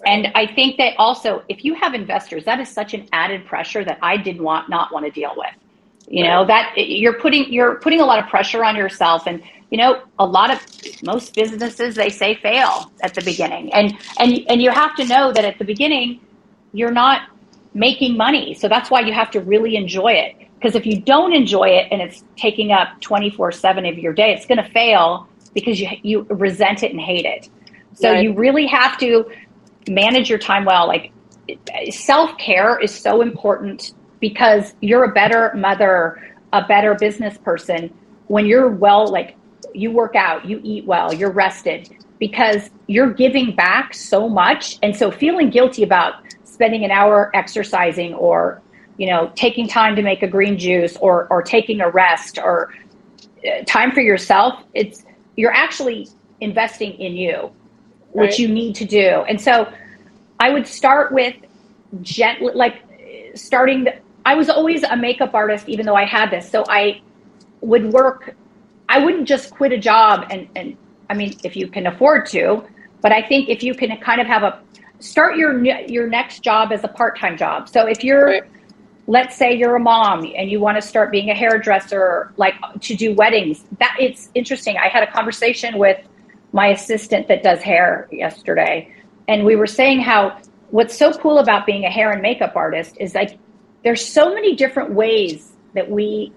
And 0.05 0.29
I 0.35 0.47
think 0.47 0.79
that 0.79 0.95
also, 0.99 1.43
if 1.49 1.65
you 1.65 1.75
have 1.75 1.95
investors, 1.95 2.45
that 2.45 2.59
is 2.59 2.69
such 2.69 2.93
an 2.93 3.09
added 3.13 3.47
pressure 3.47 3.85
that 3.85 3.99
I 4.03 4.17
did 4.17 4.41
want 4.41 4.69
not 4.69 4.93
want 4.93 5.05
to 5.07 5.11
deal 5.13 5.33
with. 5.37 5.55
You 6.09 6.25
know 6.25 6.45
that 6.47 6.75
you're 6.77 7.19
putting 7.19 7.53
you're 7.53 7.77
putting 7.77 8.01
a 8.01 8.05
lot 8.05 8.19
of 8.19 8.29
pressure 8.29 8.65
on 8.65 8.77
yourself, 8.77 9.27
and 9.27 9.43
you 9.71 9.79
know 9.79 10.03
a 10.19 10.27
lot 10.27 10.51
of 10.51 10.61
most 11.03 11.35
businesses 11.35 11.95
they 11.95 12.11
say 12.11 12.35
fail 12.35 12.91
at 13.03 13.15
the 13.15 13.23
beginning, 13.23 13.73
and 13.73 13.97
and 14.19 14.41
and 14.49 14.61
you 14.61 14.71
have 14.71 14.97
to 14.97 15.07
know 15.07 15.33
that 15.33 15.45
at 15.45 15.59
the 15.59 15.65
beginning 15.65 16.21
you're 16.73 16.91
not 16.91 17.29
making 17.75 18.17
money, 18.17 18.55
so 18.55 18.69
that's 18.69 18.91
why 18.91 19.01
you 19.01 19.13
have 19.13 19.31
to 19.31 19.41
really 19.41 19.77
enjoy 19.77 20.13
it. 20.13 20.35
Because 20.63 20.77
if 20.77 20.87
you 20.87 21.01
don't 21.01 21.33
enjoy 21.33 21.71
it 21.71 21.89
and 21.91 22.01
it's 22.01 22.23
taking 22.37 22.71
up 22.71 23.01
24 23.01 23.51
7 23.51 23.85
of 23.85 23.99
your 23.99 24.13
day, 24.13 24.33
it's 24.33 24.47
going 24.47 24.63
to 24.63 24.71
fail 24.71 25.29
because 25.55 25.81
you, 25.81 25.89
you 26.03 26.23
resent 26.31 26.85
it 26.85 26.93
and 26.93 27.01
hate 27.01 27.25
it. 27.25 27.49
So 27.95 28.13
right. 28.13 28.23
you 28.23 28.33
really 28.33 28.67
have 28.67 28.97
to 28.99 29.29
manage 29.89 30.31
your 30.31 30.39
time 30.39 30.65
well. 30.65 30.87
Like 30.87 31.13
self 31.91 32.39
care 32.39 32.79
is 32.79 32.95
so 32.95 33.23
important 33.23 33.93
because 34.21 34.75
you're 34.81 35.05
a 35.05 35.13
better 35.13 35.53
mother, 35.57 36.37
a 36.53 36.65
better 36.65 36.95
business 36.95 37.37
person 37.39 37.93
when 38.29 38.47
you're 38.47 38.69
well, 38.69 39.09
like 39.09 39.37
you 39.75 39.91
work 39.91 40.15
out, 40.15 40.45
you 40.45 40.61
eat 40.63 40.87
well, 40.87 41.13
you're 41.13 41.31
rested 41.31 41.95
because 42.19 42.71
you're 42.87 43.13
giving 43.13 43.55
back 43.55 43.95
so 43.95 44.29
much. 44.29 44.79
And 44.83 44.97
so 44.97 45.11
feeling 45.11 45.51
guilty 45.51 45.83
about 45.83 46.15
spending 46.45 46.85
an 46.85 46.91
hour 46.91 47.31
exercising 47.35 48.15
or 48.15 48.63
you 48.99 49.07
know, 49.07 49.33
taking 49.35 49.69
time 49.69 49.97
to 49.97 50.03
make 50.03 50.23
a 50.23 50.29
green 50.29 50.59
juice 50.59 50.97
or 50.99 51.27
or 51.29 51.43
taking 51.43 51.81
a 51.81 51.91
rest 51.91 52.39
or 52.39 52.73
uh, 53.47 53.65
time 53.67 53.93
for 53.93 54.01
yourself, 54.01 54.63
it's 54.75 55.05
you're 55.37 55.53
actually 55.53 56.09
investing 56.41 56.93
in 56.95 57.15
you, 57.15 57.51
which 58.13 58.31
right. 58.31 58.39
you 58.39 58.49
need 58.49 58.75
to 58.77 58.85
do. 58.85 59.25
And 59.29 59.41
so 59.41 59.73
I 60.41 60.51
would 60.51 60.67
start 60.67 61.13
with 61.13 61.35
gently 62.01 62.53
like 62.55 62.83
starting 63.35 63.85
the, 63.85 63.95
I 64.27 64.35
was 64.35 64.49
always 64.49 64.83
a 64.83 64.97
makeup 64.97 65.35
artist 65.35 65.69
even 65.69 65.87
though 65.87 65.97
I 65.97 66.05
had 66.05 66.31
this. 66.31 66.49
So 66.51 66.65
I 66.69 67.01
would 67.61 67.93
work 67.93 68.35
I 68.89 68.99
wouldn't 68.99 69.27
just 69.27 69.51
quit 69.51 69.73
a 69.73 69.79
job 69.79 70.27
and 70.31 70.49
and 70.55 70.77
I 71.09 71.15
mean 71.15 71.39
if 71.45 71.57
you 71.57 71.67
can 71.69 71.87
afford 71.87 72.27
to, 72.27 72.65
but 73.01 73.13
I 73.13 73.23
think 73.23 73.49
if 73.49 73.63
you 73.63 73.75
can 73.75 73.97
kind 73.99 74.21
of 74.21 74.27
have 74.27 74.43
a 74.43 74.61
start 75.01 75.37
your 75.37 75.65
your 75.65 76.07
next 76.07 76.41
job 76.41 76.73
as 76.73 76.85
a 76.85 76.89
part-time 76.89 77.37
job. 77.37 77.69
So 77.69 77.87
if 77.87 78.05
you're 78.05 78.27
right 78.27 78.45
let's 79.07 79.37
say 79.37 79.53
you're 79.53 79.77
a 79.77 79.81
mom 79.81 80.25
and 80.37 80.51
you 80.51 80.61
want 80.61 80.77
to 80.77 80.83
start 80.83 81.11
being 81.11 81.31
a 81.31 81.35
hairdresser 81.35 82.33
like 82.37 82.55
to 82.81 82.95
do 82.95 83.15
weddings. 83.15 83.65
That 83.79 83.97
it's 83.99 84.31
interesting. 84.35 84.77
I 84.79 84.89
had 84.89 85.03
a 85.03 85.11
conversation 85.11 85.79
with 85.79 85.99
my 86.53 86.69
assistant 86.69 87.29
that 87.29 87.43
does 87.43 87.63
hair 87.63 88.09
yesterday 88.13 88.93
and 89.29 89.45
we 89.45 89.57
were 89.57 89.67
saying 89.67 90.01
how 90.01 90.39
what's 90.71 90.97
so 90.97 91.13
cool 91.13 91.39
about 91.39 91.67
being 91.67 91.85
a 91.85 91.91
hair 91.91 92.11
and 92.11 92.23
makeup 92.23 92.55
artist 92.57 92.97
is 93.01 93.15
like 93.15 93.39
there's 93.85 94.05
so 94.05 94.35
many 94.35 94.55
different 94.55 94.93
ways 94.93 95.53
that 95.75 95.91
we 95.91 96.33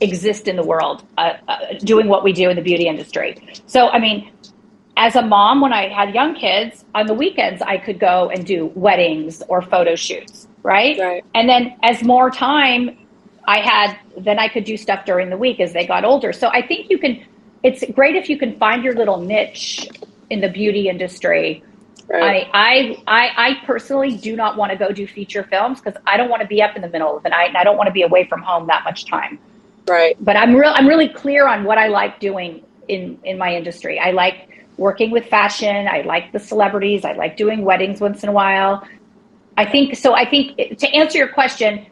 exist 0.00 0.48
in 0.48 0.56
the 0.56 0.62
world 0.62 1.04
uh, 1.18 1.34
uh, 1.48 1.74
doing 1.80 2.08
what 2.08 2.24
we 2.24 2.32
do 2.32 2.48
in 2.48 2.56
the 2.56 2.62
beauty 2.62 2.86
industry. 2.86 3.36
So 3.66 3.88
i 3.88 3.98
mean 3.98 4.30
as 4.96 5.16
a 5.16 5.22
mom 5.22 5.60
when 5.60 5.72
i 5.72 5.88
had 5.88 6.14
young 6.14 6.34
kids 6.34 6.84
on 6.94 7.06
the 7.06 7.14
weekends 7.14 7.62
i 7.62 7.78
could 7.78 7.98
go 7.98 8.28
and 8.30 8.44
do 8.44 8.66
weddings 8.74 9.42
or 9.48 9.62
photo 9.62 9.94
shoots 9.94 10.48
right? 10.62 10.98
Right. 10.98 11.24
And 11.34 11.48
then 11.48 11.76
as 11.82 12.02
more 12.02 12.30
time 12.30 12.98
I 13.46 13.60
had, 13.60 13.98
then 14.16 14.38
I 14.38 14.48
could 14.48 14.64
do 14.64 14.76
stuff 14.76 15.04
during 15.04 15.30
the 15.30 15.36
week 15.36 15.60
as 15.60 15.72
they 15.72 15.86
got 15.86 16.04
older. 16.04 16.32
So 16.32 16.48
I 16.48 16.66
think 16.66 16.90
you 16.90 16.98
can, 16.98 17.24
it's 17.62 17.84
great 17.92 18.16
if 18.16 18.28
you 18.28 18.38
can 18.38 18.58
find 18.58 18.84
your 18.84 18.94
little 18.94 19.20
niche 19.20 19.88
in 20.28 20.40
the 20.40 20.48
beauty 20.48 20.88
industry. 20.88 21.62
Right. 22.08 22.48
I, 22.52 22.96
I, 23.06 23.26
I, 23.26 23.48
I 23.50 23.66
personally 23.66 24.16
do 24.16 24.34
not 24.34 24.56
want 24.56 24.72
to 24.72 24.78
go 24.78 24.90
do 24.90 25.06
feature 25.06 25.44
films 25.44 25.80
because 25.80 26.00
I 26.06 26.16
don't 26.16 26.28
want 26.28 26.42
to 26.42 26.48
be 26.48 26.60
up 26.60 26.74
in 26.74 26.82
the 26.82 26.88
middle 26.88 27.16
of 27.16 27.22
the 27.22 27.28
night 27.28 27.48
and 27.48 27.56
I 27.56 27.64
don't 27.64 27.76
want 27.76 27.86
to 27.86 27.92
be 27.92 28.02
away 28.02 28.26
from 28.28 28.42
home 28.42 28.66
that 28.66 28.84
much 28.84 29.06
time. 29.06 29.38
Right. 29.86 30.16
But 30.20 30.36
I'm 30.36 30.54
real, 30.54 30.72
I'm 30.74 30.86
really 30.86 31.08
clear 31.08 31.46
on 31.46 31.64
what 31.64 31.78
I 31.78 31.88
like 31.88 32.20
doing 32.20 32.64
in, 32.88 33.18
in 33.24 33.38
my 33.38 33.54
industry. 33.54 33.98
I 33.98 34.10
like 34.10 34.48
working 34.76 35.10
with 35.10 35.26
fashion. 35.26 35.86
I 35.86 36.00
like 36.00 36.32
the 36.32 36.40
celebrities. 36.40 37.04
I 37.04 37.12
like 37.12 37.36
doing 37.36 37.64
weddings 37.64 38.00
once 38.00 38.22
in 38.22 38.28
a 38.28 38.32
while. 38.32 38.86
I 39.60 39.70
think 39.70 39.94
so. 39.94 40.14
I 40.14 40.24
think 40.24 40.56
to 40.78 40.88
answer 40.88 41.18
your 41.18 41.28
question, 41.28 41.84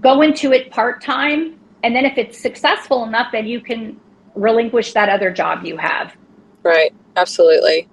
go 0.00 0.20
into 0.20 0.52
it 0.52 0.70
part 0.70 1.02
time, 1.02 1.58
and 1.82 1.96
then 1.96 2.04
if 2.04 2.18
it's 2.18 2.38
successful 2.38 3.04
enough, 3.04 3.32
then 3.32 3.46
you 3.46 3.62
can 3.62 3.98
relinquish 4.34 4.92
that 4.92 5.08
other 5.08 5.30
job 5.30 5.64
you 5.64 5.78
have. 5.78 6.14
Right. 6.62 6.92
Absolutely. 7.16 7.88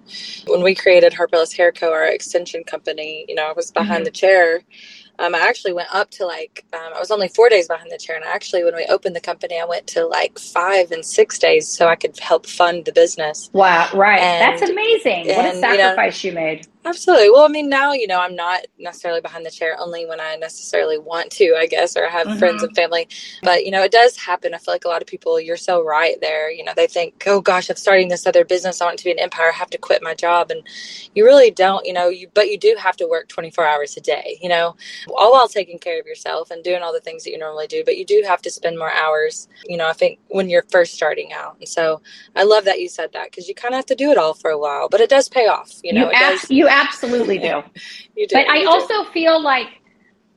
When 0.48 0.62
we 0.62 0.76
created 0.76 1.14
Harper 1.14 1.38
Ellis 1.38 1.54
Hair 1.54 1.72
Co., 1.72 1.94
our 1.94 2.06
extension 2.06 2.66
company, 2.66 3.24
you 3.30 3.36
know, 3.36 3.48
I 3.48 3.54
was 3.54 3.72
behind 3.72 4.00
mm-hmm. 4.00 4.04
the 4.04 4.12
chair 4.12 4.62
um, 5.20 5.34
I 5.34 5.40
actually 5.40 5.74
went 5.74 5.94
up 5.94 6.12
to 6.12 6.26
like, 6.26 6.66
um, 6.74 6.94
I 6.96 7.00
was 7.00 7.10
only 7.10 7.28
four 7.28 7.50
days 7.50 7.68
behind 7.68 7.92
the 7.92 7.98
chair. 7.98 8.16
And 8.16 8.24
I 8.24 8.30
actually, 8.30 8.64
when 8.64 8.76
we 8.76 8.86
opened 8.86 9.16
the 9.16 9.22
company, 9.22 9.60
I 9.60 9.66
went 9.66 9.88
to 9.88 10.06
like 10.06 10.38
five 10.38 10.92
and 10.92 11.04
six 11.04 11.40
days 11.40 11.68
so 11.68 11.88
I 11.88 11.96
could 11.96 12.18
help 12.20 12.46
fund 12.46 12.86
the 12.86 12.92
business. 12.92 13.50
Wow. 13.54 13.90
Right. 13.94 14.20
And, 14.20 14.60
That's 14.60 14.70
amazing. 14.70 15.30
And, 15.30 15.38
what 15.38 15.56
a 15.56 15.60
sacrifice 15.60 16.24
you, 16.24 16.34
know, 16.34 16.40
you 16.40 16.46
made. 16.46 16.68
Absolutely. 16.88 17.30
Well, 17.30 17.44
I 17.44 17.50
mean, 17.50 17.68
now, 17.68 17.92
you 17.92 18.08
know, 18.08 18.22
I'm 18.22 18.34
not 18.34 18.62
necessarily 18.80 19.20
behind 19.20 19.46
the 19.46 19.52
chair 19.52 19.76
only 19.78 20.06
when 20.06 20.22
I 20.22 20.38
necessarily 20.38 20.98
want 20.98 21.30
to, 21.34 21.54
I 21.60 21.66
guess, 21.66 21.98
or 21.98 22.08
I 22.08 22.10
have 22.10 22.28
mm-hmm. 22.28 22.40
friends 22.40 22.64
and 22.64 22.74
family. 22.74 23.10
But, 23.44 23.66
you 23.66 23.72
know, 23.72 23.84
it 23.84 23.92
does 23.92 24.16
happen. 24.16 24.54
I 24.54 24.58
feel 24.58 24.74
like 24.74 24.86
a 24.86 24.88
lot 24.88 25.02
of 25.02 25.08
people, 25.08 25.38
you're 25.38 25.58
so 25.58 25.84
right 25.84 26.16
there. 26.22 26.50
You 26.50 26.64
know, 26.64 26.72
they 26.74 26.88
think, 26.88 27.24
oh 27.28 27.42
gosh, 27.42 27.70
I'm 27.70 27.76
starting 27.76 28.08
this 28.08 28.26
other 28.26 28.46
business. 28.46 28.80
I 28.80 28.86
want 28.86 29.00
to 29.00 29.04
be 29.04 29.12
an 29.12 29.20
empire. 29.20 29.50
I 29.50 29.56
have 29.56 29.70
to 29.72 29.78
quit 29.78 30.02
my 30.02 30.14
job. 30.14 30.50
And 30.50 30.64
you 31.14 31.26
really 31.26 31.52
don't, 31.52 31.86
you 31.86 31.92
know, 31.92 32.08
you, 32.08 32.30
but 32.34 32.48
you 32.50 32.58
do 32.58 32.74
have 32.80 32.96
to 32.98 33.08
work 33.08 33.28
24 33.28 33.66
hours 33.66 33.98
a 33.98 34.02
day, 34.02 34.40
you 34.42 34.48
know, 34.48 34.78
all 35.18 35.34
while 35.34 35.50
taking 35.50 35.80
care 35.80 36.00
of 36.00 36.06
yourself 36.06 36.52
and 36.52 36.64
doing 36.64 36.84
all 36.84 36.94
the 36.94 37.02
things 37.02 37.26
that 37.26 37.32
you 37.32 37.38
normally 37.38 37.68
do. 37.68 37.84
But 37.84 37.98
you 37.98 38.06
do 38.06 38.24
have 38.26 38.42
to 38.44 38.50
spend 38.50 38.80
more 38.80 38.92
hours, 38.92 39.50
you 39.66 39.76
know, 39.76 39.90
I 39.90 39.94
think 39.94 40.20
when 40.30 40.50
you're 40.50 40.64
first 40.72 40.94
starting 40.94 41.34
out. 41.34 41.58
And 41.60 41.68
so 41.68 42.02
I 42.34 42.44
love 42.44 42.64
that 42.64 42.80
you 42.80 42.88
said 42.88 43.12
that 43.12 43.30
because 43.30 43.50
you 43.50 43.56
kind 43.56 43.74
of 43.74 43.80
have 43.80 43.88
to 43.88 43.96
do 43.96 44.10
it 44.10 44.18
all 44.18 44.34
for 44.34 44.52
a 44.52 44.58
while, 44.58 44.88
but 44.88 45.02
it 45.02 45.10
does 45.10 45.28
pay 45.28 45.48
off, 45.48 45.82
you 45.84 45.92
know, 45.92 46.06
you, 46.06 46.12
ab- 46.14 46.40
does- 46.40 46.50
you 46.50 46.68
absolutely 46.86 47.40
do. 47.40 47.64
do. 48.16 48.28
But 48.32 48.50
I 48.50 48.62
do. 48.62 48.70
also 48.70 49.04
feel 49.12 49.42
like, 49.42 49.68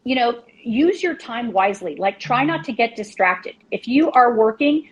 you 0.05 0.15
know, 0.15 0.43
use 0.63 1.03
your 1.03 1.15
time 1.15 1.53
wisely. 1.53 1.97
Like 1.97 2.19
try 2.19 2.45
not 2.45 2.65
to 2.65 2.73
get 2.73 2.97
distracted. 2.97 3.55
If 3.71 3.89
you 3.89 4.11
are 4.13 4.35
working, 4.35 4.91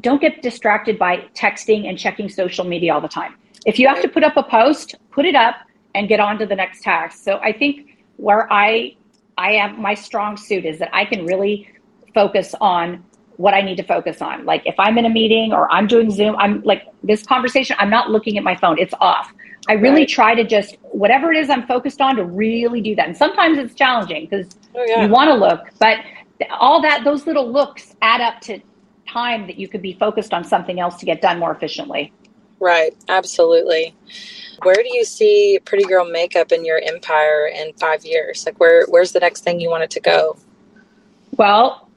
don't 0.00 0.20
get 0.20 0.42
distracted 0.42 0.98
by 0.98 1.28
texting 1.34 1.88
and 1.88 1.98
checking 1.98 2.28
social 2.28 2.64
media 2.64 2.94
all 2.94 3.00
the 3.00 3.08
time. 3.08 3.34
If 3.66 3.78
you 3.78 3.88
have 3.88 4.00
to 4.02 4.08
put 4.08 4.24
up 4.24 4.36
a 4.36 4.42
post, 4.42 4.94
put 5.10 5.26
it 5.26 5.34
up 5.34 5.56
and 5.94 6.08
get 6.08 6.20
on 6.20 6.38
to 6.38 6.46
the 6.46 6.56
next 6.56 6.82
task. 6.82 7.22
So 7.22 7.38
I 7.38 7.52
think 7.52 7.98
where 8.16 8.50
I 8.52 8.96
I 9.36 9.52
am 9.52 9.80
my 9.80 9.94
strong 9.94 10.36
suit 10.36 10.64
is 10.64 10.78
that 10.78 10.90
I 10.94 11.04
can 11.04 11.24
really 11.26 11.68
focus 12.14 12.54
on 12.60 13.04
what 13.36 13.54
I 13.54 13.62
need 13.62 13.76
to 13.76 13.82
focus 13.82 14.20
on. 14.20 14.44
Like 14.44 14.62
if 14.66 14.74
I'm 14.78 14.98
in 14.98 15.06
a 15.06 15.10
meeting 15.10 15.52
or 15.52 15.70
I'm 15.72 15.86
doing 15.86 16.10
Zoom, 16.10 16.36
I'm 16.36 16.62
like 16.62 16.82
this 17.02 17.24
conversation, 17.24 17.76
I'm 17.78 17.88
not 17.88 18.10
looking 18.10 18.36
at 18.36 18.44
my 18.44 18.54
phone. 18.54 18.78
It's 18.78 18.94
off. 19.00 19.32
I 19.68 19.74
really 19.74 20.02
right. 20.02 20.08
try 20.08 20.34
to 20.34 20.44
just 20.44 20.76
whatever 20.82 21.32
it 21.32 21.38
is 21.38 21.50
I'm 21.50 21.66
focused 21.66 22.00
on 22.00 22.16
to 22.16 22.24
really 22.24 22.80
do 22.80 22.94
that. 22.96 23.06
And 23.06 23.16
sometimes 23.16 23.58
it's 23.58 23.74
challenging 23.74 24.26
because 24.28 24.48
oh, 24.74 24.84
yeah. 24.86 25.04
you 25.04 25.10
want 25.10 25.28
to 25.28 25.34
look, 25.34 25.60
but 25.78 25.98
all 26.50 26.80
that 26.82 27.04
those 27.04 27.26
little 27.26 27.50
looks 27.50 27.94
add 28.02 28.20
up 28.20 28.40
to 28.42 28.60
time 29.06 29.46
that 29.46 29.58
you 29.58 29.68
could 29.68 29.82
be 29.82 29.92
focused 29.94 30.32
on 30.32 30.44
something 30.44 30.80
else 30.80 30.96
to 30.96 31.06
get 31.06 31.20
done 31.20 31.38
more 31.38 31.52
efficiently. 31.52 32.12
Right, 32.58 32.94
absolutely. 33.08 33.94
Where 34.62 34.74
do 34.74 34.88
you 34.94 35.04
see 35.04 35.58
Pretty 35.64 35.84
Girl 35.84 36.04
Makeup 36.04 36.52
in 36.52 36.64
your 36.64 36.78
empire 36.78 37.46
in 37.46 37.72
five 37.74 38.04
years? 38.04 38.44
Like, 38.44 38.60
where 38.60 38.86
where's 38.88 39.12
the 39.12 39.20
next 39.20 39.42
thing 39.42 39.60
you 39.60 39.70
want 39.70 39.82
it 39.82 39.90
to 39.92 40.00
go? 40.00 40.36
Well, 41.36 41.88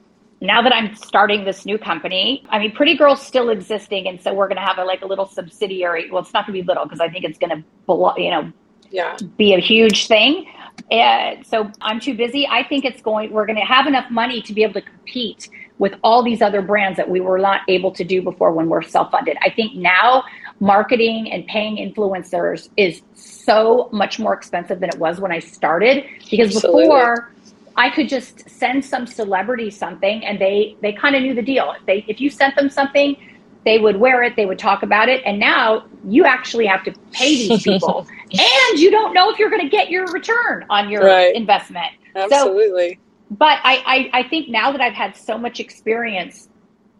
now 0.44 0.62
that 0.62 0.74
I'm 0.74 0.94
starting 0.94 1.44
this 1.44 1.64
new 1.64 1.78
company, 1.78 2.44
I 2.50 2.58
mean, 2.58 2.72
Pretty 2.72 2.96
Girl's 2.96 3.24
still 3.24 3.50
existing, 3.50 4.06
and 4.06 4.20
so 4.20 4.32
we're 4.32 4.48
going 4.48 4.56
to 4.56 4.64
have 4.64 4.78
a, 4.78 4.84
like 4.84 5.02
a 5.02 5.06
little 5.06 5.26
subsidiary. 5.26 6.10
Well, 6.10 6.22
it's 6.22 6.32
not 6.32 6.46
going 6.46 6.56
to 6.56 6.62
be 6.62 6.66
little 6.66 6.84
because 6.84 7.00
I 7.00 7.08
think 7.08 7.24
it's 7.24 7.38
going 7.38 7.50
to, 7.50 8.22
you 8.22 8.30
know, 8.30 8.52
yeah, 8.90 9.16
be 9.36 9.54
a 9.54 9.58
huge 9.58 10.06
thing. 10.06 10.46
And 10.90 11.46
so 11.46 11.70
I'm 11.80 12.00
too 12.00 12.14
busy. 12.14 12.46
I 12.46 12.62
think 12.62 12.84
it's 12.84 13.02
going. 13.02 13.32
We're 13.32 13.46
going 13.46 13.58
to 13.58 13.64
have 13.64 13.86
enough 13.86 14.10
money 14.10 14.42
to 14.42 14.52
be 14.52 14.62
able 14.62 14.74
to 14.74 14.82
compete 14.82 15.48
with 15.78 15.94
all 16.04 16.22
these 16.22 16.40
other 16.40 16.62
brands 16.62 16.96
that 16.96 17.08
we 17.08 17.20
were 17.20 17.38
not 17.38 17.62
able 17.68 17.90
to 17.92 18.04
do 18.04 18.22
before 18.22 18.52
when 18.52 18.68
we're 18.68 18.82
self-funded. 18.82 19.36
I 19.42 19.50
think 19.50 19.74
now 19.74 20.24
marketing 20.60 21.32
and 21.32 21.44
paying 21.46 21.76
influencers 21.76 22.68
is 22.76 23.02
so 23.14 23.88
much 23.92 24.20
more 24.20 24.32
expensive 24.32 24.78
than 24.78 24.90
it 24.90 24.98
was 24.98 25.20
when 25.20 25.32
I 25.32 25.40
started 25.40 26.04
because 26.30 26.54
Absolutely. 26.54 26.84
before 26.84 27.33
I 27.76 27.90
could 27.90 28.08
just 28.08 28.48
send 28.48 28.84
some 28.84 29.06
celebrity 29.06 29.70
something 29.70 30.24
and 30.24 30.40
they 30.40 30.76
they 30.80 30.92
kind 30.92 31.16
of 31.16 31.22
knew 31.22 31.34
the 31.34 31.42
deal. 31.42 31.72
If 31.78 31.86
they 31.86 32.04
if 32.08 32.20
you 32.20 32.30
sent 32.30 32.54
them 32.56 32.70
something, 32.70 33.16
they 33.64 33.78
would 33.78 33.96
wear 33.96 34.22
it, 34.22 34.36
they 34.36 34.46
would 34.46 34.58
talk 34.58 34.82
about 34.82 35.08
it, 35.08 35.22
and 35.24 35.38
now 35.38 35.86
you 36.06 36.24
actually 36.24 36.66
have 36.66 36.84
to 36.84 36.92
pay 37.12 37.48
these 37.48 37.62
people, 37.64 38.06
and 38.30 38.78
you 38.78 38.90
don't 38.90 39.14
know 39.14 39.30
if 39.30 39.38
you're 39.38 39.50
going 39.50 39.62
to 39.62 39.68
get 39.68 39.90
your 39.90 40.06
return 40.06 40.64
on 40.70 40.88
your 40.90 41.04
right. 41.04 41.34
investment. 41.34 41.92
Absolutely. 42.14 42.94
So, 42.94 43.36
but 43.36 43.58
I, 43.64 44.10
I 44.12 44.20
I 44.20 44.28
think 44.28 44.48
now 44.48 44.70
that 44.70 44.80
I've 44.80 44.92
had 44.92 45.16
so 45.16 45.38
much 45.38 45.60
experience 45.60 46.48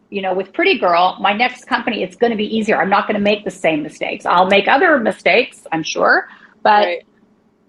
you 0.09 0.21
know, 0.21 0.33
with 0.33 0.53
Pretty 0.53 0.77
Girl, 0.77 1.17
my 1.19 1.33
next 1.33 1.65
company, 1.65 2.03
it's 2.03 2.15
going 2.15 2.31
to 2.31 2.37
be 2.37 2.45
easier. 2.45 2.79
I'm 2.79 2.89
not 2.89 3.07
going 3.07 3.15
to 3.15 3.23
make 3.23 3.43
the 3.43 3.51
same 3.51 3.81
mistakes. 3.83 4.25
I'll 4.25 4.45
make 4.45 4.67
other 4.67 4.99
mistakes, 4.99 5.65
I'm 5.71 5.83
sure, 5.83 6.29
but 6.63 6.85
right. 6.85 7.05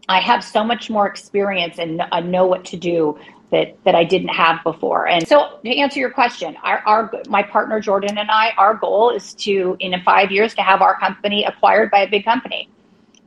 I 0.08 0.20
have 0.20 0.44
so 0.44 0.62
much 0.62 0.88
more 0.88 1.06
experience 1.06 1.78
and 1.78 2.02
I 2.12 2.20
know 2.20 2.46
what 2.46 2.64
to 2.66 2.76
do 2.76 3.18
that 3.50 3.76
that 3.84 3.94
I 3.94 4.04
didn't 4.04 4.28
have 4.28 4.62
before. 4.64 5.06
And 5.08 5.26
so, 5.26 5.58
to 5.64 5.76
answer 5.76 6.00
your 6.00 6.10
question, 6.10 6.56
our, 6.62 6.78
our 6.86 7.12
my 7.28 7.42
partner 7.42 7.80
Jordan 7.80 8.18
and 8.18 8.30
I, 8.30 8.52
our 8.58 8.74
goal 8.74 9.10
is 9.10 9.34
to 9.34 9.76
in 9.80 9.94
five 10.04 10.30
years 10.30 10.54
to 10.54 10.62
have 10.62 10.82
our 10.82 10.98
company 10.98 11.44
acquired 11.44 11.90
by 11.90 12.00
a 12.00 12.08
big 12.08 12.24
company. 12.24 12.68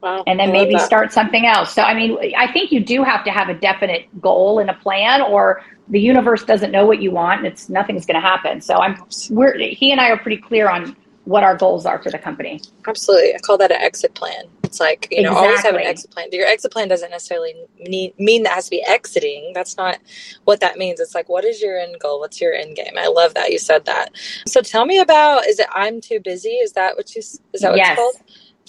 Wow, 0.02 0.24
and 0.28 0.40
then 0.40 0.54
maybe 0.54 0.80
start 0.80 1.12
something 1.12 1.46
else. 1.46 1.74
So, 1.74 1.82
I 1.82 1.94
mean, 1.94 2.18
I 2.38 2.50
think 2.52 2.72
you 2.72 2.80
do 2.80 3.04
have 3.04 3.26
to 3.26 3.32
have 3.32 3.50
a 3.50 3.54
definite 3.54 4.08
goal 4.22 4.60
and 4.60 4.70
a 4.70 4.74
plan, 4.74 5.22
or 5.22 5.62
the 5.90 6.00
universe 6.00 6.44
doesn't 6.44 6.72
know 6.72 6.86
what 6.86 7.02
you 7.02 7.12
want, 7.12 7.40
and 7.40 7.48
it's 7.48 7.68
nothing's 7.68 8.06
going 8.06 8.16
to 8.16 8.22
happen. 8.22 8.62
So, 8.62 8.76
I'm 8.76 9.04
we're 9.30 9.58
he 9.58 9.92
and 9.92 10.00
I 10.00 10.10
are 10.10 10.18
pretty 10.18 10.42
clear 10.42 10.70
on 10.70 10.96
what 11.26 11.44
our 11.44 11.56
goals 11.56 11.86
are 11.86 12.02
for 12.02 12.12
the 12.12 12.18
company. 12.18 12.62
Absolutely, 12.88 13.36
I 13.36 13.40
call 13.40 13.58
that 13.58 13.72
an 13.72 13.82
exit 13.82 14.14
plan. 14.16 14.46
It's 14.70 14.80
like 14.80 15.08
you 15.10 15.24
know, 15.24 15.32
exactly. 15.32 15.48
always 15.48 15.64
have 15.64 15.76
an 15.76 15.82
exit 15.82 16.12
plan. 16.12 16.28
Your 16.32 16.46
exit 16.46 16.72
plan 16.72 16.88
doesn't 16.88 17.10
necessarily 17.10 17.56
mean, 17.80 18.14
mean 18.20 18.44
that 18.44 18.54
has 18.54 18.66
to 18.66 18.70
be 18.70 18.84
exiting. 18.84 19.52
That's 19.56 19.76
not 19.78 19.98
what 20.44 20.60
that 20.60 20.78
means. 20.78 21.00
It's 21.00 21.16
like, 21.16 21.28
what 21.28 21.44
is 21.44 21.60
your 21.60 21.80
end 21.80 22.00
goal? 22.00 22.20
What's 22.20 22.40
your 22.40 22.54
end 22.54 22.76
game? 22.76 22.94
I 22.96 23.08
love 23.08 23.34
that 23.34 23.52
you 23.52 23.58
said 23.58 23.86
that. 23.86 24.12
So, 24.46 24.62
tell 24.62 24.86
me 24.86 25.00
about. 25.00 25.48
Is 25.48 25.58
it 25.60 25.66
I'm 25.74 26.02
too 26.02 26.20
busy? 26.20 26.50
Is 26.50 26.74
that 26.74 26.96
what 26.96 27.16
you? 27.16 27.22
Is 27.22 27.40
that 27.62 27.72
what 27.72 27.78
yes. 27.78 27.98
it's 27.98 28.00
called? 28.00 28.16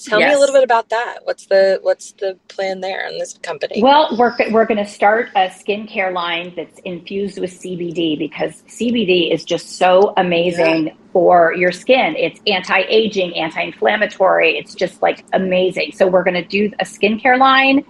Tell 0.04 0.20
yes. 0.20 0.30
me 0.30 0.34
a 0.34 0.38
little 0.38 0.54
bit 0.54 0.64
about 0.64 0.88
that. 0.88 1.18
What's 1.24 1.46
the 1.46 1.78
what's 1.82 2.12
the 2.12 2.38
plan 2.48 2.80
there 2.80 3.06
in 3.06 3.18
this 3.18 3.38
company? 3.42 3.82
Well, 3.82 4.16
we're 4.16 4.34
we're 4.50 4.64
going 4.64 4.84
to 4.84 4.90
start 4.90 5.28
a 5.34 5.48
skincare 5.48 6.12
line 6.12 6.54
that's 6.56 6.78
infused 6.80 7.38
with 7.38 7.50
CBD 7.50 8.18
because 8.18 8.62
CBD 8.62 9.32
is 9.32 9.44
just 9.44 9.76
so 9.76 10.14
amazing 10.16 10.86
yeah. 10.86 10.94
for 11.12 11.54
your 11.54 11.72
skin. 11.72 12.16
It's 12.16 12.40
anti-aging, 12.46 13.36
anti-inflammatory. 13.36 14.56
It's 14.56 14.74
just 14.74 15.02
like 15.02 15.24
amazing. 15.32 15.92
So 15.92 16.06
we're 16.06 16.24
going 16.24 16.42
to 16.42 16.44
do 16.44 16.72
a 16.80 16.84
skincare 16.84 17.38
line, 17.38 17.84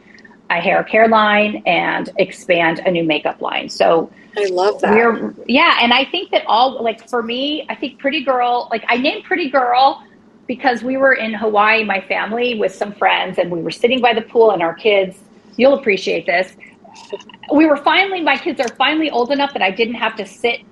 a 0.50 0.60
hair 0.60 0.82
care 0.84 1.08
line, 1.08 1.62
and 1.66 2.10
expand 2.18 2.80
a 2.80 2.90
new 2.90 3.04
makeup 3.04 3.40
line. 3.40 3.68
So 3.68 4.10
I 4.36 4.46
love 4.46 4.80
that. 4.80 4.94
We're 4.94 5.34
yeah, 5.46 5.78
and 5.80 5.92
I 5.92 6.04
think 6.04 6.30
that 6.30 6.44
all 6.46 6.82
like 6.82 7.08
for 7.08 7.22
me, 7.22 7.66
I 7.68 7.74
think 7.74 7.98
Pretty 7.98 8.24
Girl, 8.24 8.68
like 8.70 8.84
I 8.88 8.96
named 8.96 9.24
Pretty 9.24 9.50
Girl 9.50 10.02
because 10.50 10.82
we 10.82 10.96
were 10.96 11.12
in 11.12 11.32
Hawaii, 11.32 11.84
my 11.84 12.00
family, 12.00 12.58
with 12.58 12.74
some 12.74 12.92
friends, 12.92 13.38
and 13.38 13.52
we 13.52 13.62
were 13.62 13.70
sitting 13.70 14.00
by 14.00 14.12
the 14.12 14.22
pool, 14.22 14.50
and 14.50 14.60
our 14.60 14.74
kids, 14.74 15.16
you'll 15.56 15.74
appreciate 15.74 16.26
this. 16.26 16.56
We 17.52 17.66
were 17.66 17.76
finally, 17.76 18.20
my 18.20 18.36
kids 18.36 18.58
are 18.58 18.66
finally 18.74 19.10
old 19.10 19.30
enough 19.30 19.52
that 19.52 19.62
I 19.62 19.70
didn't 19.70 19.94
have 19.94 20.16
to 20.16 20.26
sit 20.26 20.62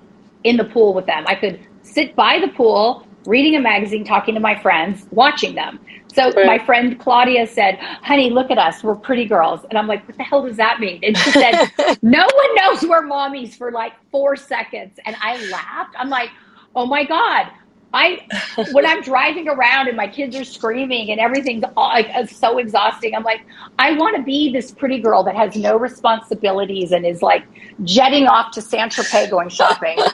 in 0.43 0.57
the 0.57 0.65
pool 0.65 0.93
with 0.93 1.05
them. 1.05 1.23
I 1.27 1.35
could 1.35 1.61
sit 1.83 2.13
by 2.13 2.39
the 2.39 2.49
pool, 2.49 3.07
reading 3.25 3.55
a 3.55 3.61
magazine, 3.61 4.03
talking 4.03 4.33
to 4.33 4.41
my 4.41 4.61
friends, 4.61 5.05
watching 5.11 5.55
them. 5.55 5.79
So 6.13 6.29
right. 6.31 6.45
my 6.45 6.59
friend 6.59 6.99
Claudia 6.99 7.47
said, 7.47 7.77
honey, 7.79 8.31
look 8.31 8.51
at 8.51 8.57
us. 8.57 8.83
We're 8.83 8.95
pretty 8.95 9.23
girls. 9.23 9.61
And 9.69 9.79
I'm 9.79 9.87
like, 9.87 10.05
what 10.05 10.17
the 10.17 10.23
hell 10.23 10.43
does 10.45 10.57
that 10.57 10.81
mean? 10.81 10.99
And 11.05 11.17
she 11.17 11.31
said, 11.31 11.71
no 12.01 12.25
one 12.25 12.55
knows 12.55 12.83
we're 12.83 13.03
mommies 13.03 13.55
for 13.55 13.71
like 13.71 13.93
four 14.11 14.35
seconds. 14.35 14.99
And 15.05 15.15
I 15.21 15.41
laughed. 15.49 15.95
I'm 15.97 16.09
like, 16.09 16.31
oh 16.75 16.85
my 16.85 17.05
God, 17.05 17.47
I 17.93 18.25
when 18.71 18.85
I'm 18.85 19.01
driving 19.01 19.47
around 19.47 19.87
and 19.87 19.97
my 19.97 20.07
kids 20.07 20.35
are 20.35 20.43
screaming 20.43 21.11
and 21.11 21.19
everything's 21.19 21.63
all, 21.75 21.89
like 21.89 22.09
uh, 22.13 22.25
so 22.25 22.57
exhausting. 22.57 23.15
I'm 23.15 23.23
like, 23.23 23.41
I 23.79 23.93
want 23.93 24.15
to 24.17 24.23
be 24.23 24.51
this 24.51 24.71
pretty 24.71 24.99
girl 24.99 25.23
that 25.23 25.35
has 25.35 25.55
no 25.55 25.77
responsibilities 25.77 26.91
and 26.91 27.05
is 27.05 27.21
like 27.21 27.45
jetting 27.83 28.27
off 28.27 28.51
to 28.51 28.61
Saint 28.61 28.91
Tropez 28.91 29.29
going 29.29 29.49
shopping. 29.49 29.97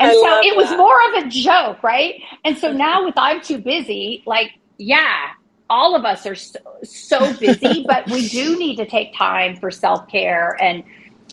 And 0.00 0.10
so 0.10 0.40
it 0.42 0.56
was 0.56 0.68
more 0.76 0.98
of 1.08 1.24
a 1.24 1.28
joke, 1.30 1.82
right? 1.82 2.20
And 2.44 2.58
so 2.58 2.72
now 2.72 3.04
with 3.04 3.14
I'm 3.16 3.40
too 3.40 3.58
busy, 3.58 4.22
like 4.26 4.50
yeah, 4.76 5.28
all 5.70 5.94
of 5.94 6.04
us 6.04 6.26
are 6.26 6.34
so, 6.34 6.58
so 6.82 7.32
busy, 7.36 7.84
but 7.88 8.04
we 8.10 8.28
do 8.28 8.58
need 8.58 8.76
to 8.76 8.86
take 8.86 9.14
time 9.16 9.56
for 9.56 9.70
self 9.70 10.06
care 10.08 10.58
and 10.60 10.82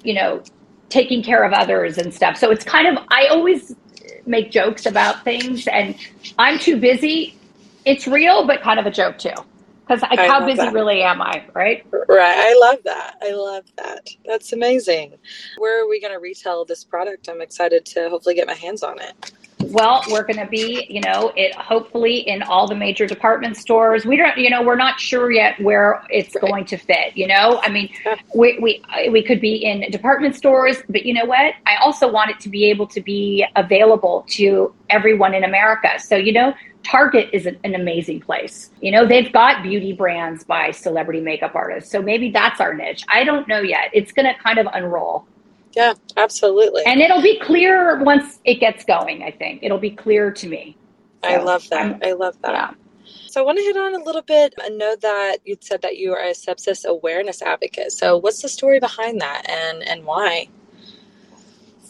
you 0.04 0.14
know 0.14 0.44
taking 0.90 1.24
care 1.24 1.44
of 1.44 1.54
others 1.54 1.98
and 1.98 2.14
stuff. 2.14 2.38
So 2.38 2.52
it's 2.52 2.64
kind 2.64 2.88
of 2.88 3.04
I 3.10 3.28
always 3.28 3.76
make 4.26 4.52
jokes 4.52 4.86
about 4.86 5.24
things, 5.24 5.68
and 5.68 5.96
I'm 6.38 6.60
too 6.60 6.78
busy. 6.78 7.36
It's 7.86 8.08
real, 8.08 8.46
but 8.46 8.62
kind 8.62 8.80
of 8.80 8.86
a 8.86 8.92
joke 8.92 9.18
too. 9.18 9.34
Because 9.88 10.02
like, 10.04 10.20
how 10.20 10.46
busy 10.46 10.58
that. 10.58 10.74
really 10.74 11.02
am 11.02 11.22
I, 11.22 11.44
right? 11.54 11.86
Right. 11.92 12.38
I 12.38 12.58
love 12.58 12.78
that. 12.86 13.18
I 13.22 13.32
love 13.34 13.66
that. 13.78 14.08
That's 14.26 14.54
amazing. 14.54 15.18
Where 15.58 15.84
are 15.84 15.90
we 15.90 16.00
going 16.00 16.14
to 16.14 16.20
retail 16.20 16.64
this 16.64 16.84
product? 16.84 17.28
I'm 17.28 17.42
excited 17.42 17.86
to 17.88 18.10
hopefully 18.10 18.36
get 18.36 18.48
my 18.48 18.54
hands 18.54 18.84
on 18.84 19.02
it. 19.02 19.34
Well, 19.72 20.04
we're 20.10 20.24
going 20.24 20.40
to 20.40 20.48
be, 20.48 20.86
you 20.90 21.02
know, 21.02 21.32
it 21.36 21.56
hopefully 21.56 22.18
in 22.18 22.44
all 22.44 22.68
the 22.68 22.76
major 22.76 23.08
department 23.08 23.58
stores. 23.58 24.06
We 24.06 24.18
don't, 24.18 24.38
you 24.38 24.50
know, 24.50 24.62
we're 24.62 24.76
not 24.76 25.00
sure 25.00 25.32
yet 25.32 25.60
where 25.62 26.04
it's 26.10 26.36
right. 26.36 26.42
going 26.42 26.66
to 26.66 26.78
fit. 26.78 27.16
You 27.16 27.28
know, 27.28 27.60
I 27.64 27.70
mean, 27.70 27.90
we 28.36 28.60
we 28.60 28.84
we 29.10 29.24
could 29.24 29.40
be 29.40 29.56
in 29.56 29.90
department 29.92 30.36
stores, 30.36 30.78
but 30.90 31.06
you 31.06 31.14
know 31.14 31.26
what? 31.26 31.56
I 31.66 31.78
also 31.82 32.12
want 32.12 32.32
it 32.32 32.40
to 32.42 32.50
be 32.50 32.66
able 32.66 32.88
to 32.88 33.02
be 33.02 33.46
available 33.56 34.26
to 34.32 34.74
everyone 34.90 35.34
in 35.34 35.44
America. 35.44 36.00
So, 36.00 36.16
you 36.16 36.34
know, 36.34 36.54
Target 36.84 37.30
is 37.32 37.46
an, 37.46 37.60
an, 37.64 37.76
amazing 37.76 38.22
place. 38.22 38.72
You 38.82 38.92
know, 38.92 39.06
they've 39.06 39.32
got 39.32 39.62
beauty 39.64 39.94
brands 39.94 40.44
by 40.44 40.72
celebrity 40.72 41.22
makeup 41.22 41.56
artists. 41.56 41.92
So 41.92 42.02
maybe 42.02 42.32
that's 42.32 42.60
our 42.60 42.74
niche. 42.74 43.06
I 43.08 43.24
don't 43.24 43.48
know 43.48 43.62
yet. 43.62 43.90
It's 43.94 44.12
going 44.12 44.26
to 44.26 44.34
kind 44.42 44.58
of 44.58 44.68
unroll. 44.74 45.26
Yeah, 45.74 45.94
absolutely. 46.18 46.84
And 46.86 47.02
it'll 47.02 47.22
be 47.22 47.40
clear 47.40 48.04
once 48.04 48.40
it 48.44 48.56
gets 48.56 48.84
going, 48.84 49.24
I 49.24 49.32
think. 49.32 49.64
It'll 49.64 49.78
be 49.78 49.92
clear 49.92 50.32
to 50.32 50.48
me. 50.48 50.78
So 51.24 51.30
I 51.30 51.38
love 51.38 51.68
that. 51.70 51.82
I'm, 51.82 52.00
i 52.04 52.12
love 52.14 52.36
that. 52.42 52.52
Yeah. 52.52 52.72
So 53.28 53.42
I 53.42 53.46
want 53.46 53.58
to 53.60 53.64
hit 53.64 53.78
on 53.78 53.96
a 53.96 54.04
little 54.04 54.22
bit. 54.22 54.54
I 54.62 54.70
know 54.70 54.96
that 54.98 55.38
you 55.46 55.56
said 55.62 55.82
that 55.84 55.98
you 55.98 56.12
are 56.14 56.20
a 56.20 56.32
sepsis 56.32 56.86
awareness 56.86 57.42
advocate. 57.42 57.94
So 57.94 58.18
what's 58.18 58.42
the 58.42 58.50
story 58.50 58.80
behind 58.80 59.22
that 59.22 59.50
and, 59.50 59.84
and 59.84 60.04
why? 60.04 60.50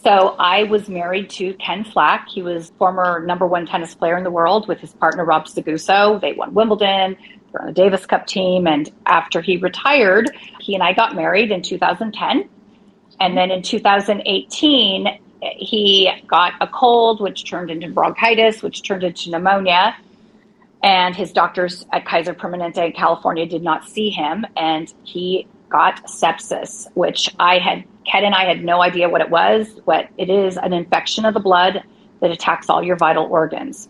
So 0.03 0.35
I 0.39 0.63
was 0.63 0.89
married 0.89 1.29
to 1.31 1.53
Ken 1.55 1.83
Flach. 1.83 2.27
He 2.27 2.41
was 2.41 2.71
former 2.77 3.23
number 3.25 3.45
one 3.45 3.65
tennis 3.65 3.93
player 3.95 4.17
in 4.17 4.23
the 4.23 4.31
world 4.31 4.67
with 4.67 4.79
his 4.79 4.93
partner 4.93 5.25
Rob 5.25 5.45
Seguso. 5.45 6.19
They 6.19 6.33
won 6.33 6.53
Wimbledon. 6.53 7.17
They're 7.51 7.61
on 7.61 7.67
the 7.67 7.73
Davis 7.73 8.05
Cup 8.05 8.25
team. 8.27 8.67
And 8.67 8.91
after 9.05 9.41
he 9.41 9.57
retired, 9.57 10.29
he 10.59 10.73
and 10.73 10.83
I 10.83 10.93
got 10.93 11.15
married 11.15 11.51
in 11.51 11.61
2010. 11.61 12.49
And 13.21 13.37
then 13.37 13.51
in 13.51 13.61
2018, 13.61 15.07
he 15.41 16.11
got 16.27 16.53
a 16.59 16.67
cold, 16.67 17.21
which 17.21 17.49
turned 17.49 17.69
into 17.71 17.87
bronchitis, 17.89 18.61
which 18.63 18.81
turned 18.81 19.03
into 19.03 19.29
pneumonia. 19.29 19.95
and 20.83 21.15
his 21.15 21.31
doctors 21.31 21.85
at 21.93 22.05
Kaiser 22.05 22.33
Permanente 22.33 22.85
in 22.85 22.91
California 22.93 23.45
did 23.45 23.61
not 23.61 23.87
see 23.87 24.09
him, 24.09 24.45
and 24.57 24.93
he 25.03 25.47
got 25.69 26.03
sepsis, 26.05 26.87
which 26.95 27.33
I 27.39 27.59
had, 27.59 27.83
Ken 28.05 28.25
and 28.25 28.35
I 28.35 28.45
had 28.45 28.63
no 28.63 28.81
idea 28.81 29.07
what 29.07 29.21
it 29.21 29.29
was, 29.29 29.79
what 29.85 30.09
it 30.17 30.29
is 30.29 30.57
an 30.57 30.73
infection 30.73 31.23
of 31.25 31.33
the 31.33 31.39
blood 31.39 31.83
that 32.19 32.31
attacks 32.31 32.69
all 32.69 32.83
your 32.83 32.97
vital 32.97 33.25
organs. 33.25 33.87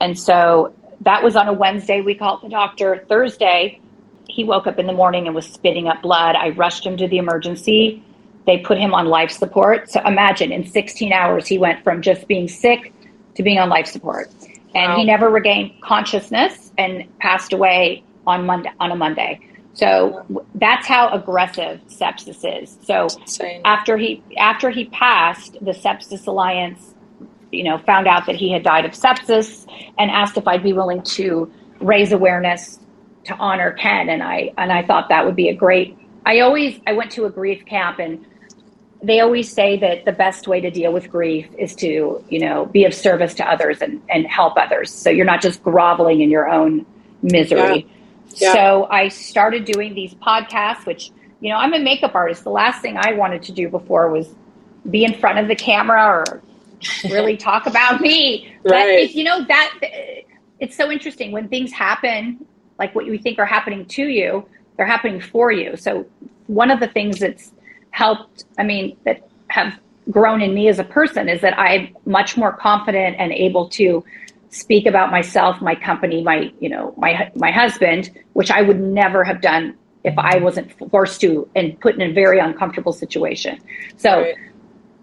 And 0.00 0.18
so 0.18 0.74
that 1.00 1.22
was 1.22 1.34
on 1.34 1.48
a 1.48 1.52
Wednesday. 1.52 2.00
We 2.02 2.14
called 2.14 2.42
the 2.42 2.48
doctor. 2.48 3.04
Thursday, 3.08 3.80
he 4.28 4.44
woke 4.44 4.66
up 4.66 4.78
in 4.78 4.86
the 4.86 4.92
morning 4.92 5.26
and 5.26 5.34
was 5.34 5.46
spitting 5.46 5.88
up 5.88 6.02
blood. 6.02 6.36
I 6.36 6.50
rushed 6.50 6.84
him 6.84 6.96
to 6.98 7.08
the 7.08 7.18
emergency. 7.18 8.02
They 8.46 8.58
put 8.58 8.78
him 8.78 8.92
on 8.94 9.06
life 9.06 9.30
support. 9.30 9.90
So 9.90 10.00
imagine 10.06 10.52
in 10.52 10.66
16 10.66 11.12
hours, 11.12 11.46
he 11.46 11.58
went 11.58 11.82
from 11.82 12.02
just 12.02 12.28
being 12.28 12.48
sick 12.48 12.92
to 13.36 13.42
being 13.42 13.58
on 13.58 13.68
life 13.68 13.86
support. 13.86 14.30
And 14.74 14.92
wow. 14.92 14.96
he 14.96 15.04
never 15.04 15.30
regained 15.30 15.80
consciousness 15.82 16.72
and 16.76 17.04
passed 17.18 17.52
away 17.52 18.04
on 18.26 18.44
Monday 18.46 18.70
on 18.80 18.90
a 18.90 18.96
Monday. 18.96 19.40
So 19.74 20.24
that's 20.54 20.86
how 20.86 21.08
aggressive 21.10 21.80
sepsis 21.88 22.62
is. 22.62 22.78
So 22.82 23.08
after 23.64 23.96
he 23.96 24.22
after 24.38 24.70
he 24.70 24.86
passed, 24.86 25.54
the 25.54 25.72
Sepsis 25.72 26.26
Alliance, 26.26 26.94
you 27.50 27.64
know, 27.64 27.78
found 27.78 28.06
out 28.06 28.26
that 28.26 28.36
he 28.36 28.52
had 28.52 28.62
died 28.62 28.84
of 28.84 28.92
sepsis 28.92 29.66
and 29.98 30.10
asked 30.10 30.36
if 30.36 30.46
I'd 30.46 30.62
be 30.62 30.72
willing 30.72 31.02
to 31.02 31.52
raise 31.80 32.12
awareness 32.12 32.78
to 33.24 33.34
honor 33.34 33.72
Ken. 33.72 34.08
And 34.08 34.22
I 34.22 34.52
and 34.56 34.72
I 34.72 34.84
thought 34.84 35.08
that 35.08 35.26
would 35.26 35.36
be 35.36 35.48
a 35.48 35.54
great. 35.54 35.98
I 36.24 36.40
always 36.40 36.80
I 36.86 36.92
went 36.92 37.10
to 37.12 37.24
a 37.24 37.30
grief 37.30 37.64
camp 37.66 37.98
and 37.98 38.24
they 39.06 39.20
always 39.20 39.52
say 39.52 39.76
that 39.78 40.04
the 40.04 40.12
best 40.12 40.48
way 40.48 40.60
to 40.60 40.70
deal 40.70 40.92
with 40.92 41.10
grief 41.10 41.46
is 41.58 41.74
to 41.76 42.24
you 42.28 42.38
know 42.38 42.66
be 42.66 42.84
of 42.84 42.94
service 42.94 43.34
to 43.34 43.48
others 43.48 43.82
and 43.82 44.02
and 44.08 44.26
help 44.26 44.54
others. 44.56 44.90
So 44.90 45.10
you're 45.10 45.26
not 45.26 45.42
just 45.42 45.62
groveling 45.62 46.20
in 46.20 46.30
your 46.30 46.48
own 46.48 46.86
misery. 47.22 47.86
Yeah. 47.86 47.94
Yeah. 48.36 48.52
So 48.52 48.88
I 48.90 49.08
started 49.08 49.64
doing 49.64 49.94
these 49.94 50.14
podcasts, 50.14 50.86
which, 50.86 51.10
you 51.40 51.50
know, 51.50 51.56
I'm 51.56 51.74
a 51.74 51.78
makeup 51.78 52.14
artist. 52.14 52.44
The 52.44 52.50
last 52.50 52.82
thing 52.82 52.96
I 52.96 53.12
wanted 53.12 53.42
to 53.44 53.52
do 53.52 53.68
before 53.68 54.10
was 54.10 54.34
be 54.90 55.04
in 55.04 55.14
front 55.14 55.38
of 55.38 55.48
the 55.48 55.54
camera 55.54 56.04
or 56.04 56.42
really 57.04 57.36
talk 57.36 57.66
about 57.66 58.00
me. 58.00 58.52
Right. 58.62 58.70
But 58.70 58.88
if, 58.88 59.14
you 59.14 59.24
know, 59.24 59.44
that 59.44 59.80
it's 60.60 60.76
so 60.76 60.90
interesting 60.90 61.32
when 61.32 61.48
things 61.48 61.72
happen, 61.72 62.44
like 62.78 62.94
what 62.94 63.06
you 63.06 63.18
think 63.18 63.38
are 63.38 63.46
happening 63.46 63.86
to 63.86 64.02
you, 64.02 64.46
they're 64.76 64.86
happening 64.86 65.20
for 65.20 65.52
you. 65.52 65.76
So 65.76 66.06
one 66.46 66.70
of 66.70 66.80
the 66.80 66.88
things 66.88 67.20
that's 67.20 67.52
helped, 67.94 68.44
I 68.58 68.64
mean, 68.64 68.96
that 69.04 69.28
have 69.48 69.78
grown 70.10 70.42
in 70.42 70.52
me 70.52 70.68
as 70.68 70.80
a 70.80 70.84
person 70.84 71.28
is 71.28 71.40
that 71.42 71.56
I'm 71.56 71.94
much 72.06 72.36
more 72.36 72.52
confident 72.52 73.16
and 73.20 73.32
able 73.32 73.68
to 73.68 74.04
speak 74.50 74.86
about 74.86 75.12
myself, 75.12 75.60
my 75.60 75.76
company, 75.76 76.20
my 76.22 76.52
you 76.60 76.68
know 76.68 76.92
my 76.96 77.30
my 77.36 77.52
husband, 77.52 78.10
which 78.32 78.50
I 78.50 78.62
would 78.62 78.80
never 78.80 79.22
have 79.22 79.40
done 79.40 79.76
if 80.02 80.14
I 80.18 80.38
wasn't 80.38 80.72
forced 80.90 81.20
to 81.20 81.48
and 81.54 81.78
put 81.80 81.94
in 81.94 82.02
a 82.02 82.12
very 82.12 82.38
uncomfortable 82.40 82.92
situation. 82.92 83.60
So. 83.96 84.22
Right. 84.22 84.34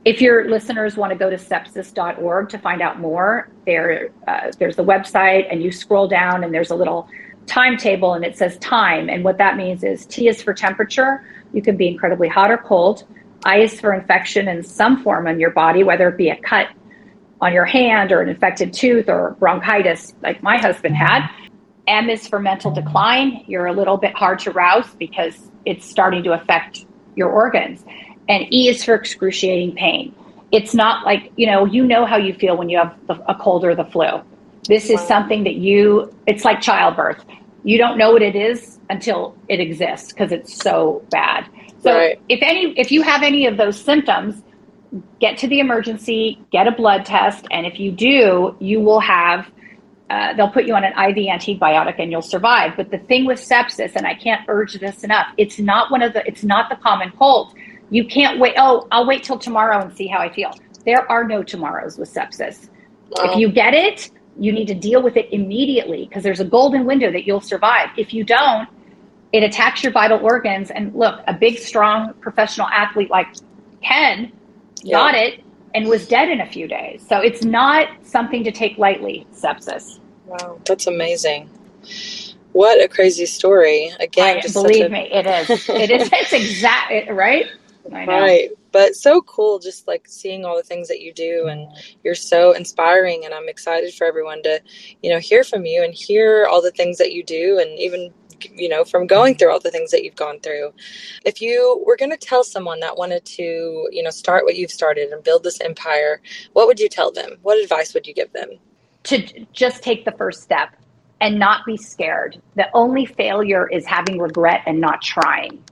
If 0.04 0.20
your 0.20 0.50
listeners 0.50 0.98
want 0.98 1.12
to 1.12 1.16
go 1.16 1.30
to 1.30 1.36
sepsis.org 1.36 2.50
to 2.50 2.58
find 2.58 2.82
out 2.82 3.00
more, 3.00 3.50
there 3.68 4.10
uh, 4.28 4.52
there's 4.58 4.76
the 4.76 4.84
website, 4.84 5.46
and 5.52 5.62
you 5.62 5.72
scroll 5.72 6.08
down, 6.08 6.44
and 6.44 6.52
there's 6.52 6.72
a 6.72 6.76
little 6.76 7.08
timetable, 7.46 8.16
and 8.16 8.26
it 8.26 8.36
says 8.36 8.58
time. 8.58 9.10
And 9.10 9.24
what 9.24 9.38
that 9.38 9.58
means 9.58 9.84
is 9.84 10.08
T 10.08 10.28
is 10.28 10.42
for 10.42 10.56
temperature. 10.56 11.24
You 11.54 11.62
can 11.62 11.78
be 11.78 11.88
incredibly 11.88 12.28
hot 12.28 12.52
or 12.52 12.58
cold. 12.58 13.04
I 13.44 13.60
is 13.60 13.80
for 13.80 13.94
infection 13.94 14.48
in 14.48 14.64
some 14.64 15.04
form 15.04 15.28
in 15.28 15.40
your 15.40 15.50
body, 15.52 15.84
whether 15.84 16.08
it 16.10 16.18
be 16.18 16.30
a 16.30 16.36
cut, 16.36 16.68
on 17.42 17.54
your 17.54 17.66
hand 17.66 18.12
or 18.12 18.22
an 18.22 18.30
infected 18.30 18.72
tooth 18.72 19.10
or 19.10 19.36
bronchitis, 19.40 20.14
like 20.22 20.42
my 20.44 20.58
husband 20.58 20.96
had. 20.96 21.28
M 21.88 22.10
is 22.10 22.28
for 22.28 22.40
mental 22.40 22.72
decline. 22.72 23.44
You're 23.48 23.66
a 23.66 23.74
little 23.74 23.98
bit 23.98 24.14
hard 24.14 24.40
to 24.40 24.52
rouse 24.52 24.94
because 25.00 25.50
it's 25.66 25.86
starting 25.86 26.24
to 26.24 26.34
affect 26.34 26.86
your 27.16 27.30
organs. 27.30 27.84
And 28.30 28.52
E 28.54 28.70
is 28.70 28.84
for 28.84 28.94
excruciating 28.94 29.76
pain. 29.76 30.16
It's 30.52 30.76
not 30.76 31.06
like, 31.06 31.32
you 31.36 31.48
know, 31.48 31.66
you 31.66 31.84
know 31.86 32.06
how 32.06 32.18
you 32.18 32.34
feel 32.34 32.56
when 32.56 32.70
you 32.70 32.78
have 32.78 32.96
a 33.10 33.34
cold 33.34 33.66
or 33.66 33.74
the 33.74 33.86
flu. 33.86 34.22
This 34.68 34.90
is 34.92 35.02
something 35.02 35.44
that 35.46 35.56
you, 35.56 36.14
it's 36.28 36.46
like 36.46 36.62
childbirth. 36.62 37.26
You 37.64 37.78
don't 37.78 37.98
know 37.98 38.12
what 38.12 38.22
it 38.22 38.36
is 38.36 38.80
until 38.90 39.36
it 39.48 39.60
exists 39.60 40.12
because 40.12 40.32
it's 40.32 40.62
so 40.62 41.06
bad. 41.12 41.48
So 41.82 41.96
right. 41.96 42.22
if 42.30 42.40
any, 42.42 42.74
if 42.78 42.92
you 42.92 43.02
have 43.02 43.24
any 43.24 43.46
of 43.46 43.58
those 43.58 43.80
symptoms, 43.80 44.44
get 45.20 45.38
to 45.40 45.48
the 45.48 45.60
emergency, 45.60 46.40
get 46.52 46.68
a 46.68 46.72
blood 46.72 47.06
test, 47.06 47.46
and 47.52 47.66
if 47.66 47.80
you 47.80 47.92
do, 47.92 48.56
you 48.60 48.80
will 48.80 49.00
have. 49.00 49.50
Uh, 50.10 50.34
they'll 50.34 50.50
put 50.50 50.66
you 50.66 50.76
on 50.76 50.84
an 50.84 50.92
IV 50.92 51.16
antibiotic 51.28 51.96
and 51.98 52.12
you'll 52.12 52.22
survive. 52.22 52.74
But 52.76 52.92
the 52.92 52.98
thing 52.98 53.26
with 53.26 53.40
sepsis, 53.40 53.96
and 53.96 54.06
I 54.06 54.14
can't 54.14 54.42
urge 54.50 54.74
this 54.74 55.06
enough, 55.06 55.28
it's 55.38 55.58
not 55.58 55.90
one 55.90 56.02
of 56.02 56.14
the. 56.14 56.26
It's 56.28 56.44
not 56.44 56.70
the 56.70 56.76
common 56.76 57.12
cold. 57.12 57.54
You 57.90 58.06
can't 58.06 58.40
wait. 58.40 58.56
Oh, 58.58 58.88
I'll 58.92 59.08
wait 59.08 59.24
till 59.24 59.40
tomorrow 59.40 59.82
and 59.82 59.96
see 59.96 60.08
how 60.08 60.20
I 60.20 60.32
feel. 60.34 60.52
There 60.86 61.10
are 61.10 61.24
no 61.24 61.44
tomorrows 61.44 61.98
with 61.98 62.14
sepsis. 62.14 62.70
If 63.20 63.38
you 63.38 63.50
get 63.50 63.74
it, 63.74 64.12
you 64.40 64.52
need 64.52 64.68
to 64.68 64.76
deal 64.76 65.02
with 65.02 65.18
it 65.18 65.32
immediately 65.32 66.06
because 66.08 66.24
there's 66.24 66.40
a 66.40 66.46
golden 66.46 66.86
window 66.86 67.12
that 67.12 67.26
you'll 67.26 67.42
survive. 67.42 67.90
If 67.98 68.14
you 68.14 68.24
don't, 68.24 68.68
it 69.34 69.44
attacks 69.44 69.84
your 69.84 69.92
vital 69.92 70.20
organs. 70.20 70.72
And 70.72 70.94
look, 70.96 71.22
a 71.28 71.34
big, 71.34 71.60
strong 71.60 72.14
professional 72.16 72.68
athlete 72.68 73.10
like 73.10 73.28
Ken 73.82 74.32
got 74.90 75.16
it, 75.16 75.44
and 75.74 75.88
was 75.88 76.08
dead 76.08 76.30
in 76.30 76.42
a 76.42 76.46
few 76.48 76.68
days. 76.68 77.06
So 77.08 77.20
it's 77.20 77.44
not 77.44 77.88
something 78.04 78.44
to 78.44 78.52
take 78.52 78.78
lightly, 78.78 79.26
sepsis. 79.34 80.00
Wow, 80.26 80.60
that's 80.66 80.88
amazing. 80.88 81.50
What 82.54 82.84
a 82.84 82.88
crazy 82.88 83.26
story. 83.26 83.92
Again, 84.00 84.42
I, 84.44 84.52
believe 84.52 84.86
a... 84.86 84.90
me, 84.90 85.10
it 85.12 85.26
is. 85.26 85.70
It 85.70 85.92
is. 85.92 86.10
It's 86.14 86.34
exact, 86.34 87.12
right? 87.12 87.46
Right. 87.90 88.50
But 88.72 88.96
so 88.96 89.22
cool 89.22 89.60
just 89.60 89.88
like 89.88 90.06
seeing 90.08 90.46
all 90.46 90.56
the 90.56 90.64
things 90.64 90.88
that 90.88 91.02
you 91.02 91.14
do 91.14 91.48
and 91.48 91.68
you're 92.04 92.16
so 92.16 92.54
inspiring 92.54 93.26
and 93.26 93.34
I'm 93.34 93.50
excited 93.50 93.94
for 93.94 94.06
everyone 94.06 94.44
to, 94.44 94.62
you 95.02 95.10
know, 95.10 95.20
hear 95.20 95.44
from 95.44 95.66
you 95.66 95.84
and 95.84 95.94
hear 95.94 96.48
all 96.50 96.62
the 96.62 96.72
things 96.72 96.98
that 96.98 97.14
you 97.14 97.24
do 97.24 97.60
and 97.60 97.78
even 97.80 98.14
you 98.56 98.70
know, 98.70 98.84
from 98.84 99.08
going 99.08 99.36
through 99.36 99.52
all 99.52 99.60
the 99.60 99.72
things 99.72 99.92
that 99.92 100.04
you've 100.04 100.16
gone 100.16 100.40
through. 100.40 100.74
If 101.26 101.42
you 101.42 101.84
were 101.86 101.96
going 101.96 102.12
to 102.12 102.18
tell 102.18 102.44
someone 102.44 102.80
that 102.80 102.98
wanted 102.98 103.24
to, 103.26 103.88
you 103.92 104.04
know, 104.04 104.10
start 104.10 104.46
what 104.46 104.56
you've 104.56 104.72
started 104.72 105.12
and 105.12 105.24
build 105.24 105.44
this 105.44 105.62
empire, 105.62 106.22
what 106.54 106.68
would 106.68 106.80
you 106.80 106.90
tell 106.90 107.12
them? 107.12 107.38
What 107.44 107.62
advice 107.62 107.94
would 107.94 108.08
you 108.08 108.14
give 108.14 108.32
them? 108.34 108.50
To 109.04 109.46
just 109.54 109.84
take 109.84 110.06
the 110.06 110.12
first 110.12 110.44
step 110.44 110.76
and 111.22 111.38
not 111.38 111.66
be 111.66 111.78
scared. 111.78 112.42
The 112.56 112.68
only 112.74 113.06
failure 113.06 113.68
is 113.70 113.86
having 113.86 114.18
regret 114.18 114.62
and 114.66 114.80
not 114.80 115.02
trying. 115.02 115.64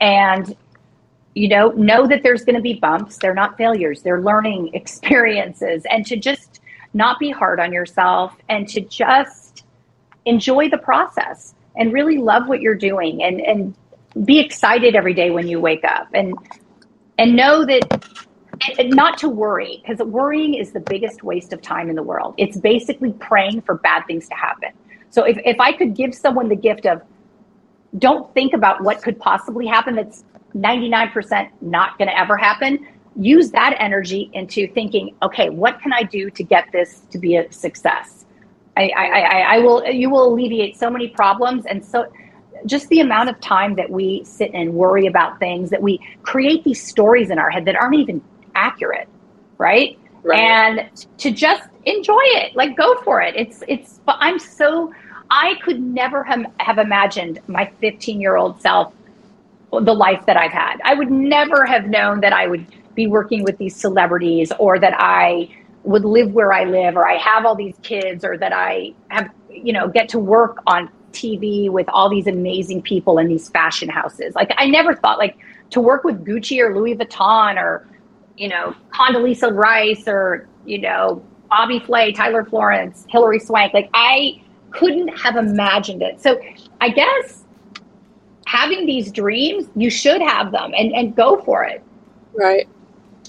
And 0.00 0.56
you 1.36 1.48
know, 1.48 1.68
know 1.72 2.06
that 2.06 2.22
there's 2.22 2.46
going 2.46 2.56
to 2.56 2.62
be 2.62 2.72
bumps. 2.72 3.18
They're 3.18 3.34
not 3.34 3.58
failures, 3.58 4.02
they're 4.02 4.22
learning 4.22 4.70
experiences. 4.74 5.84
And 5.90 6.04
to 6.06 6.16
just 6.16 6.60
not 6.94 7.18
be 7.18 7.30
hard 7.30 7.60
on 7.60 7.72
yourself 7.72 8.34
and 8.48 8.66
to 8.68 8.80
just 8.80 9.64
enjoy 10.24 10.70
the 10.70 10.78
process 10.78 11.54
and 11.76 11.92
really 11.92 12.16
love 12.16 12.48
what 12.48 12.62
you're 12.62 12.74
doing 12.74 13.22
and, 13.22 13.40
and 13.42 13.74
be 14.24 14.40
excited 14.40 14.96
every 14.96 15.12
day 15.12 15.30
when 15.30 15.46
you 15.46 15.60
wake 15.60 15.84
up 15.84 16.08
and 16.14 16.34
and 17.18 17.36
know 17.36 17.66
that 17.66 18.02
and 18.78 18.90
not 18.94 19.18
to 19.18 19.28
worry 19.28 19.82
because 19.82 20.04
worrying 20.06 20.54
is 20.54 20.72
the 20.72 20.80
biggest 20.80 21.22
waste 21.22 21.52
of 21.52 21.60
time 21.60 21.90
in 21.90 21.96
the 21.96 22.02
world 22.02 22.34
it's 22.38 22.56
basically 22.56 23.12
praying 23.12 23.60
for 23.60 23.74
bad 23.74 24.02
things 24.06 24.26
to 24.26 24.34
happen 24.34 24.70
so 25.10 25.22
if, 25.22 25.36
if 25.44 25.60
i 25.60 25.70
could 25.70 25.94
give 25.94 26.14
someone 26.14 26.48
the 26.48 26.56
gift 26.56 26.86
of 26.86 27.02
don't 27.98 28.32
think 28.32 28.54
about 28.54 28.82
what 28.82 29.02
could 29.02 29.18
possibly 29.20 29.66
happen 29.66 29.94
that's 29.94 30.24
99% 30.56 31.50
not 31.60 31.98
going 31.98 32.08
to 32.08 32.18
ever 32.18 32.36
happen 32.36 32.86
use 33.18 33.50
that 33.50 33.74
energy 33.78 34.30
into 34.34 34.66
thinking 34.72 35.14
okay 35.22 35.48
what 35.48 35.80
can 35.80 35.92
i 35.92 36.02
do 36.02 36.28
to 36.30 36.42
get 36.42 36.70
this 36.72 37.00
to 37.10 37.18
be 37.18 37.36
a 37.36 37.50
success 37.50 38.16
I, 38.76 38.90
I, 38.94 39.56
I 39.56 39.58
will, 39.58 39.84
you 39.86 40.10
will 40.10 40.32
alleviate 40.32 40.76
so 40.76 40.90
many 40.90 41.08
problems. 41.08 41.64
And 41.66 41.84
so 41.84 42.12
just 42.66 42.88
the 42.88 43.00
amount 43.00 43.30
of 43.30 43.40
time 43.40 43.74
that 43.76 43.90
we 43.90 44.22
sit 44.24 44.50
and 44.52 44.74
worry 44.74 45.06
about 45.06 45.38
things 45.38 45.70
that 45.70 45.80
we 45.80 46.00
create 46.22 46.64
these 46.64 46.86
stories 46.86 47.30
in 47.30 47.38
our 47.38 47.50
head 47.50 47.64
that 47.64 47.76
aren't 47.76 47.96
even 47.96 48.22
accurate. 48.54 49.08
Right. 49.58 49.98
Right. 50.22 50.40
And 50.40 51.06
to 51.18 51.30
just 51.30 51.68
enjoy 51.84 52.20
it, 52.20 52.56
like 52.56 52.76
go 52.76 53.00
for 53.02 53.22
it. 53.22 53.36
It's, 53.36 53.62
it's, 53.68 54.00
but 54.04 54.16
I'm 54.18 54.38
so, 54.38 54.92
I 55.30 55.54
could 55.62 55.80
never 55.80 56.24
have, 56.24 56.46
have 56.58 56.78
imagined 56.78 57.40
my 57.46 57.70
15 57.80 58.20
year 58.20 58.36
old 58.36 58.60
self, 58.60 58.92
the 59.72 59.94
life 59.94 60.24
that 60.26 60.36
I've 60.36 60.52
had. 60.52 60.78
I 60.84 60.94
would 60.94 61.10
never 61.10 61.64
have 61.66 61.86
known 61.86 62.20
that 62.20 62.32
I 62.32 62.46
would 62.46 62.66
be 62.94 63.06
working 63.06 63.44
with 63.44 63.58
these 63.58 63.76
celebrities 63.76 64.52
or 64.58 64.78
that 64.78 64.94
I 64.96 65.48
would 65.82 66.04
live 66.04 66.32
where 66.32 66.52
I 66.52 66.64
live, 66.64 66.96
or 66.96 67.06
I 67.06 67.16
have 67.16 67.46
all 67.46 67.54
these 67.54 67.76
kids, 67.82 68.24
or 68.24 68.36
that 68.38 68.52
I 68.52 68.92
have, 69.08 69.30
you 69.48 69.72
know, 69.72 69.86
get 69.86 70.08
to 70.10 70.18
work 70.18 70.58
on 70.66 70.90
TV 71.12 71.70
with 71.70 71.88
all 71.90 72.10
these 72.10 72.26
amazing 72.26 72.82
people 72.82 73.18
in 73.18 73.28
these 73.28 73.48
fashion 73.48 73.88
houses. 73.88 74.34
Like 74.34 74.52
I 74.58 74.66
never 74.66 74.94
thought 74.94 75.18
like 75.18 75.38
to 75.70 75.80
work 75.80 76.04
with 76.04 76.24
Gucci 76.24 76.60
or 76.60 76.74
Louis 76.74 76.96
Vuitton 76.96 77.56
or, 77.56 77.88
you 78.36 78.48
know, 78.48 78.74
Condoleezza 78.92 79.54
Rice 79.54 80.04
or, 80.06 80.48
you 80.64 80.78
know, 80.78 81.22
Bobby 81.48 81.78
Flay, 81.78 82.12
Tyler 82.12 82.44
Florence, 82.44 83.06
Hilary 83.08 83.38
Swank. 83.38 83.72
Like 83.72 83.88
I 83.94 84.42
couldn't 84.70 85.08
have 85.08 85.36
imagined 85.36 86.02
it. 86.02 86.20
So 86.20 86.40
I 86.80 86.90
guess 86.90 87.44
having 88.46 88.86
these 88.86 89.12
dreams, 89.12 89.68
you 89.76 89.90
should 89.90 90.22
have 90.22 90.52
them 90.52 90.72
and, 90.76 90.92
and 90.94 91.14
go 91.14 91.42
for 91.42 91.64
it. 91.64 91.82
Right. 92.32 92.68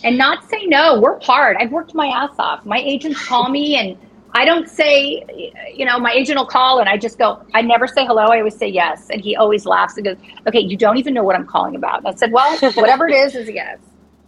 And 0.04 0.18
not 0.18 0.48
say 0.50 0.66
no. 0.66 1.02
Work 1.02 1.24
hard. 1.24 1.58
I've 1.60 1.72
worked 1.72 1.94
my 1.94 2.08
ass 2.08 2.36
off. 2.38 2.66
My 2.66 2.78
agents 2.78 3.26
call 3.26 3.50
me 3.50 3.76
and 3.76 3.98
I 4.34 4.46
don't 4.46 4.70
say, 4.70 5.26
you 5.74 5.86
know, 5.86 5.98
my 5.98 6.12
agent 6.12 6.38
will 6.38 6.46
call 6.46 6.80
and 6.80 6.88
I 6.88 6.98
just 6.98 7.18
go, 7.18 7.44
I 7.56 7.64
never 7.64 7.88
say 7.88 8.06
hello. 8.06 8.26
I 8.26 8.38
always 8.38 8.56
say 8.56 8.68
yes. 8.68 9.10
And 9.10 9.20
he 9.20 9.36
always 9.36 9.66
laughs 9.66 9.98
and 9.98 10.06
goes, 10.06 10.18
okay, 10.48 10.60
you 10.60 10.78
don't 10.78 10.98
even 10.98 11.16
know 11.16 11.24
what 11.24 11.36
I'm 11.36 11.48
calling 11.48 11.76
about. 11.76 12.00
And 12.00 12.08
I 12.08 12.14
said, 12.14 12.32
well, 12.32 12.56
whatever 12.74 13.08
it 13.08 13.16
is, 13.16 13.34
is 13.34 13.48
a 13.48 13.54
yes. 13.54 13.80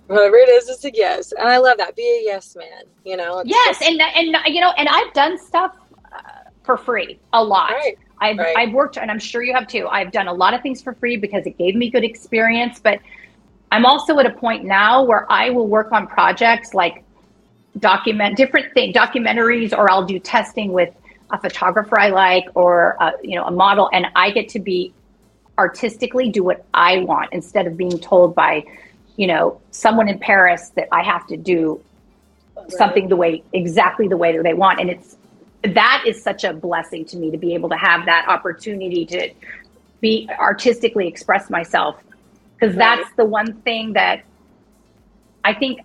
Whatever 0.07 0.37
it 0.37 0.49
is, 0.49 0.69
is 0.69 0.83
a 0.85 0.91
yes. 0.91 1.31
And 1.33 1.47
I 1.47 1.57
love 1.57 1.77
that. 1.77 1.95
Be 1.95 2.01
a 2.01 2.23
yes 2.23 2.55
man, 2.55 2.85
you 3.05 3.15
know? 3.15 3.43
Yes. 3.45 3.77
Just... 3.77 3.91
And, 3.91 4.01
and, 4.01 4.35
you 4.47 4.59
know, 4.59 4.71
and 4.71 4.89
I've 4.89 5.13
done 5.13 5.37
stuff 5.37 5.75
uh, 6.11 6.49
for 6.63 6.77
free 6.77 7.19
a 7.33 7.43
lot. 7.43 7.73
Right. 7.73 7.95
I've, 8.21 8.37
right. 8.37 8.57
I've 8.57 8.73
worked, 8.73 8.97
and 8.97 9.09
I'm 9.09 9.19
sure 9.19 9.43
you 9.43 9.53
have 9.53 9.67
too. 9.67 9.87
I've 9.87 10.11
done 10.11 10.27
a 10.27 10.33
lot 10.33 10.53
of 10.53 10.61
things 10.61 10.81
for 10.81 10.93
free 10.93 11.17
because 11.17 11.45
it 11.45 11.57
gave 11.57 11.75
me 11.75 11.89
good 11.89 12.03
experience. 12.03 12.79
But 12.79 12.99
I'm 13.71 13.85
also 13.85 14.19
at 14.19 14.25
a 14.25 14.31
point 14.31 14.65
now 14.65 15.03
where 15.03 15.31
I 15.31 15.49
will 15.49 15.67
work 15.67 15.91
on 15.91 16.07
projects 16.07 16.73
like 16.73 17.03
document 17.77 18.35
different 18.35 18.73
things, 18.73 18.95
documentaries, 18.95 19.77
or 19.77 19.89
I'll 19.89 20.05
do 20.05 20.19
testing 20.19 20.73
with 20.73 20.93
a 21.31 21.39
photographer 21.39 21.99
I 21.99 22.09
like 22.09 22.45
or 22.55 22.97
a, 22.99 23.13
you 23.23 23.35
know 23.35 23.45
a 23.45 23.51
model, 23.51 23.89
and 23.93 24.07
I 24.15 24.31
get 24.31 24.49
to 24.49 24.59
be 24.59 24.93
artistically 25.57 26.29
do 26.29 26.43
what 26.43 26.65
I 26.73 26.99
want 26.99 27.33
instead 27.33 27.67
of 27.67 27.77
being 27.77 27.99
told 27.99 28.33
by 28.33 28.63
you 29.17 29.27
know 29.27 29.61
someone 29.71 30.07
in 30.07 30.19
Paris 30.19 30.69
that 30.69 30.87
I 30.91 31.03
have 31.03 31.27
to 31.27 31.37
do 31.37 31.81
right. 32.57 32.71
something 32.71 33.09
the 33.09 33.15
way 33.15 33.43
exactly 33.53 34.07
the 34.07 34.17
way 34.17 34.35
that 34.35 34.43
they 34.43 34.53
want, 34.53 34.79
and 34.79 34.89
it's 34.89 35.15
that 35.63 36.03
is 36.07 36.21
such 36.21 36.43
a 36.43 36.53
blessing 36.53 37.05
to 37.05 37.17
me 37.17 37.31
to 37.31 37.37
be 37.37 37.53
able 37.53 37.69
to 37.69 37.75
have 37.75 38.05
that 38.05 38.25
opportunity 38.27 39.05
to 39.05 39.29
be 40.01 40.29
artistically 40.39 41.07
express 41.07 41.49
myself 41.49 41.97
because 42.55 42.75
right. 42.75 42.97
that's 42.97 43.15
the 43.15 43.25
one 43.25 43.53
thing 43.61 43.93
that 43.93 44.23
I 45.43 45.53
think 45.53 45.81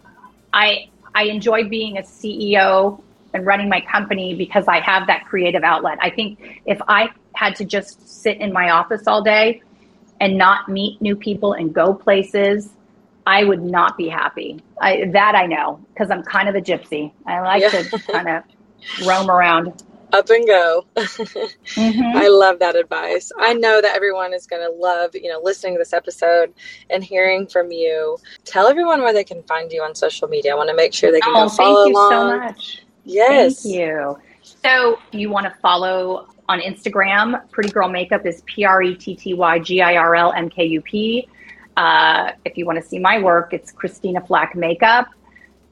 I 0.52 0.88
I 1.14 1.24
enjoy 1.24 1.68
being 1.68 1.98
a 1.98 2.02
CEO 2.02 3.00
and 3.32 3.46
running 3.46 3.68
my 3.68 3.80
company 3.80 4.34
because 4.34 4.66
I 4.68 4.80
have 4.80 5.06
that 5.08 5.26
creative 5.26 5.64
outlet. 5.64 5.98
I 6.00 6.10
think 6.10 6.60
if 6.66 6.80
I 6.88 7.10
had 7.34 7.56
to 7.56 7.64
just 7.64 8.22
sit 8.22 8.38
in 8.38 8.52
my 8.52 8.70
office 8.70 9.06
all 9.06 9.22
day 9.22 9.62
and 10.20 10.38
not 10.38 10.68
meet 10.68 11.00
new 11.02 11.16
people 11.16 11.52
and 11.52 11.74
go 11.74 11.94
places, 11.94 12.70
I 13.26 13.44
would 13.44 13.62
not 13.62 13.96
be 13.96 14.08
happy. 14.08 14.60
I, 14.80 15.06
that 15.12 15.34
I 15.34 15.46
know 15.46 15.80
because 15.92 16.10
I'm 16.10 16.22
kind 16.22 16.48
of 16.48 16.54
a 16.54 16.60
gypsy. 16.60 17.12
I 17.26 17.40
like 17.40 17.62
yeah. 17.62 17.82
to 17.82 17.98
kind 18.12 18.28
of 18.28 18.44
roam 19.06 19.30
around 19.30 19.82
up 20.14 20.30
and 20.30 20.46
go. 20.46 20.86
mm-hmm. 20.96 22.02
I 22.16 22.28
love 22.28 22.60
that 22.60 22.76
advice. 22.76 23.32
I 23.38 23.52
know 23.54 23.80
that 23.80 23.94
everyone 23.96 24.32
is 24.32 24.46
going 24.46 24.62
to 24.62 24.70
love, 24.70 25.14
you 25.14 25.28
know, 25.28 25.40
listening 25.42 25.74
to 25.74 25.78
this 25.78 25.92
episode 25.92 26.54
and 26.90 27.02
hearing 27.02 27.46
from 27.46 27.72
you. 27.72 28.16
Tell 28.44 28.68
everyone 28.68 29.02
where 29.02 29.12
they 29.12 29.24
can 29.24 29.42
find 29.42 29.72
you 29.72 29.82
on 29.82 29.94
social 29.94 30.28
media. 30.28 30.52
I 30.52 30.54
want 30.54 30.70
to 30.70 30.76
make 30.76 30.94
sure 30.94 31.10
they 31.10 31.20
can 31.20 31.32
oh, 31.36 31.48
go 31.48 31.54
follow 31.54 31.84
thank 31.84 31.96
you 31.96 32.08
so 32.10 32.38
much. 32.38 32.84
Yes. 33.04 33.62
Thank 33.62 33.74
you. 33.74 34.18
So, 34.42 34.98
you 35.10 35.30
want 35.30 35.46
to 35.46 35.54
follow 35.60 36.28
on 36.48 36.60
Instagram, 36.60 37.50
Pretty 37.50 37.70
Girl 37.70 37.88
Makeup 37.88 38.26
is 38.26 38.42
P 38.46 38.64
R 38.64 38.82
E 38.82 38.94
T 38.94 39.16
T 39.16 39.34
Y 39.34 39.58
G 39.58 39.80
I 39.80 39.96
R 39.96 40.14
L 40.14 40.32
M 40.32 40.48
K 40.48 40.64
U 40.64 40.80
P. 40.82 41.28
Uh, 41.76 42.32
if 42.44 42.56
you 42.56 42.66
want 42.66 42.80
to 42.80 42.86
see 42.86 42.98
my 42.98 43.20
work, 43.20 43.52
it's 43.52 43.72
Christina 43.72 44.20
Flach 44.20 44.54
Makeup. 44.54 45.08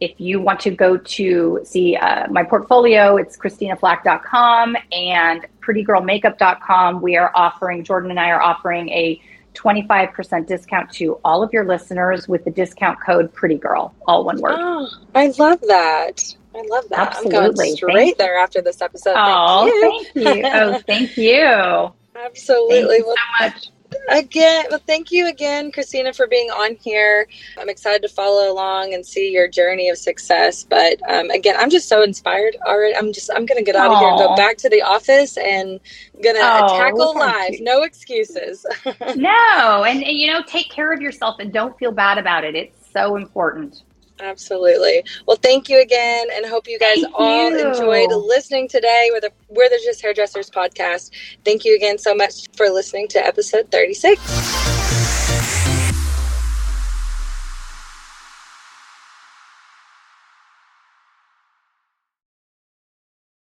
If 0.02 0.20
you 0.20 0.40
want 0.40 0.58
to 0.60 0.72
go 0.72 0.96
to 0.96 1.60
see 1.62 1.94
uh, 1.94 2.26
my 2.28 2.42
portfolio, 2.42 3.16
it's 3.16 3.36
christinaflach.com 3.36 4.76
and 4.90 5.46
prettygirlmakeup.com. 5.60 7.00
We 7.00 7.16
are 7.16 7.30
offering, 7.36 7.84
Jordan 7.84 8.10
and 8.10 8.18
I 8.18 8.30
are 8.30 8.42
offering 8.42 8.88
a 8.88 9.22
25% 9.54 10.48
discount 10.48 10.90
to 10.94 11.20
all 11.24 11.44
of 11.44 11.52
your 11.52 11.64
listeners 11.64 12.26
with 12.26 12.44
the 12.44 12.50
discount 12.50 12.98
code 13.00 13.32
Pretty 13.32 13.54
Girl, 13.54 13.94
all 14.08 14.24
one 14.24 14.40
word. 14.40 14.56
Oh, 14.56 14.88
I 15.14 15.28
love 15.38 15.60
that. 15.68 16.34
I 16.52 16.62
love 16.62 16.88
that. 16.88 17.08
Absolutely. 17.08 17.36
I'm 17.38 17.54
going 17.54 17.76
straight 17.76 17.94
thank 17.94 18.18
there 18.18 18.38
after 18.38 18.60
this 18.60 18.82
episode. 18.82 19.14
Oh, 19.16 19.70
thank 19.80 20.14
you. 20.16 20.24
Thank 20.24 20.36
you. 20.36 20.50
oh, 20.52 20.80
thank 20.84 21.16
you. 21.16 21.92
Absolutely. 22.26 23.02
Thank 23.02 23.06
you 23.06 23.16
so 23.38 23.44
much. 23.44 23.68
Again, 24.10 24.66
well, 24.70 24.80
thank 24.86 25.10
you 25.10 25.28
again, 25.28 25.72
Christina, 25.72 26.12
for 26.12 26.26
being 26.26 26.50
on 26.50 26.76
here. 26.76 27.26
I'm 27.58 27.68
excited 27.68 28.02
to 28.02 28.08
follow 28.08 28.52
along 28.52 28.94
and 28.94 29.04
see 29.04 29.30
your 29.30 29.48
journey 29.48 29.88
of 29.88 29.98
success. 29.98 30.64
But 30.64 31.00
um, 31.10 31.30
again, 31.30 31.56
I'm 31.58 31.70
just 31.70 31.88
so 31.88 32.02
inspired 32.02 32.56
already. 32.66 32.96
I'm 32.96 33.12
just, 33.12 33.30
I'm 33.34 33.46
going 33.46 33.58
to 33.58 33.64
get 33.64 33.76
out 33.76 33.90
Aww. 33.90 33.94
of 33.94 33.98
here 34.00 34.08
and 34.08 34.18
go 34.18 34.36
back 34.36 34.56
to 34.58 34.68
the 34.68 34.82
office 34.82 35.36
and 35.36 35.80
going 36.22 36.36
to 36.36 36.42
oh, 36.42 36.78
tackle 36.78 37.14
life. 37.14 37.58
No 37.60 37.82
excuses. 37.82 38.66
no. 39.16 39.84
And, 39.84 40.02
and, 40.02 40.18
you 40.18 40.32
know, 40.32 40.42
take 40.42 40.70
care 40.70 40.92
of 40.92 41.00
yourself 41.00 41.36
and 41.38 41.52
don't 41.52 41.78
feel 41.78 41.92
bad 41.92 42.18
about 42.18 42.44
it. 42.44 42.54
It's 42.54 42.92
so 42.92 43.16
important. 43.16 43.82
Absolutely. 44.22 45.04
Well, 45.26 45.36
thank 45.36 45.68
you 45.68 45.80
again, 45.80 46.28
and 46.32 46.46
hope 46.46 46.68
you 46.68 46.78
guys 46.78 47.02
thank 47.02 47.14
all 47.14 47.50
you. 47.50 47.68
enjoyed 47.68 48.10
listening 48.10 48.68
today 48.68 49.10
with 49.12 49.22
the 49.24 49.32
We're 49.48 49.68
the 49.68 49.80
Just 49.84 50.00
Hairdressers 50.00 50.48
podcast. 50.48 51.10
Thank 51.44 51.64
you 51.64 51.74
again 51.74 51.98
so 51.98 52.14
much 52.14 52.46
for 52.56 52.70
listening 52.70 53.08
to 53.08 53.26
episode 53.26 53.70
36. 53.72 55.11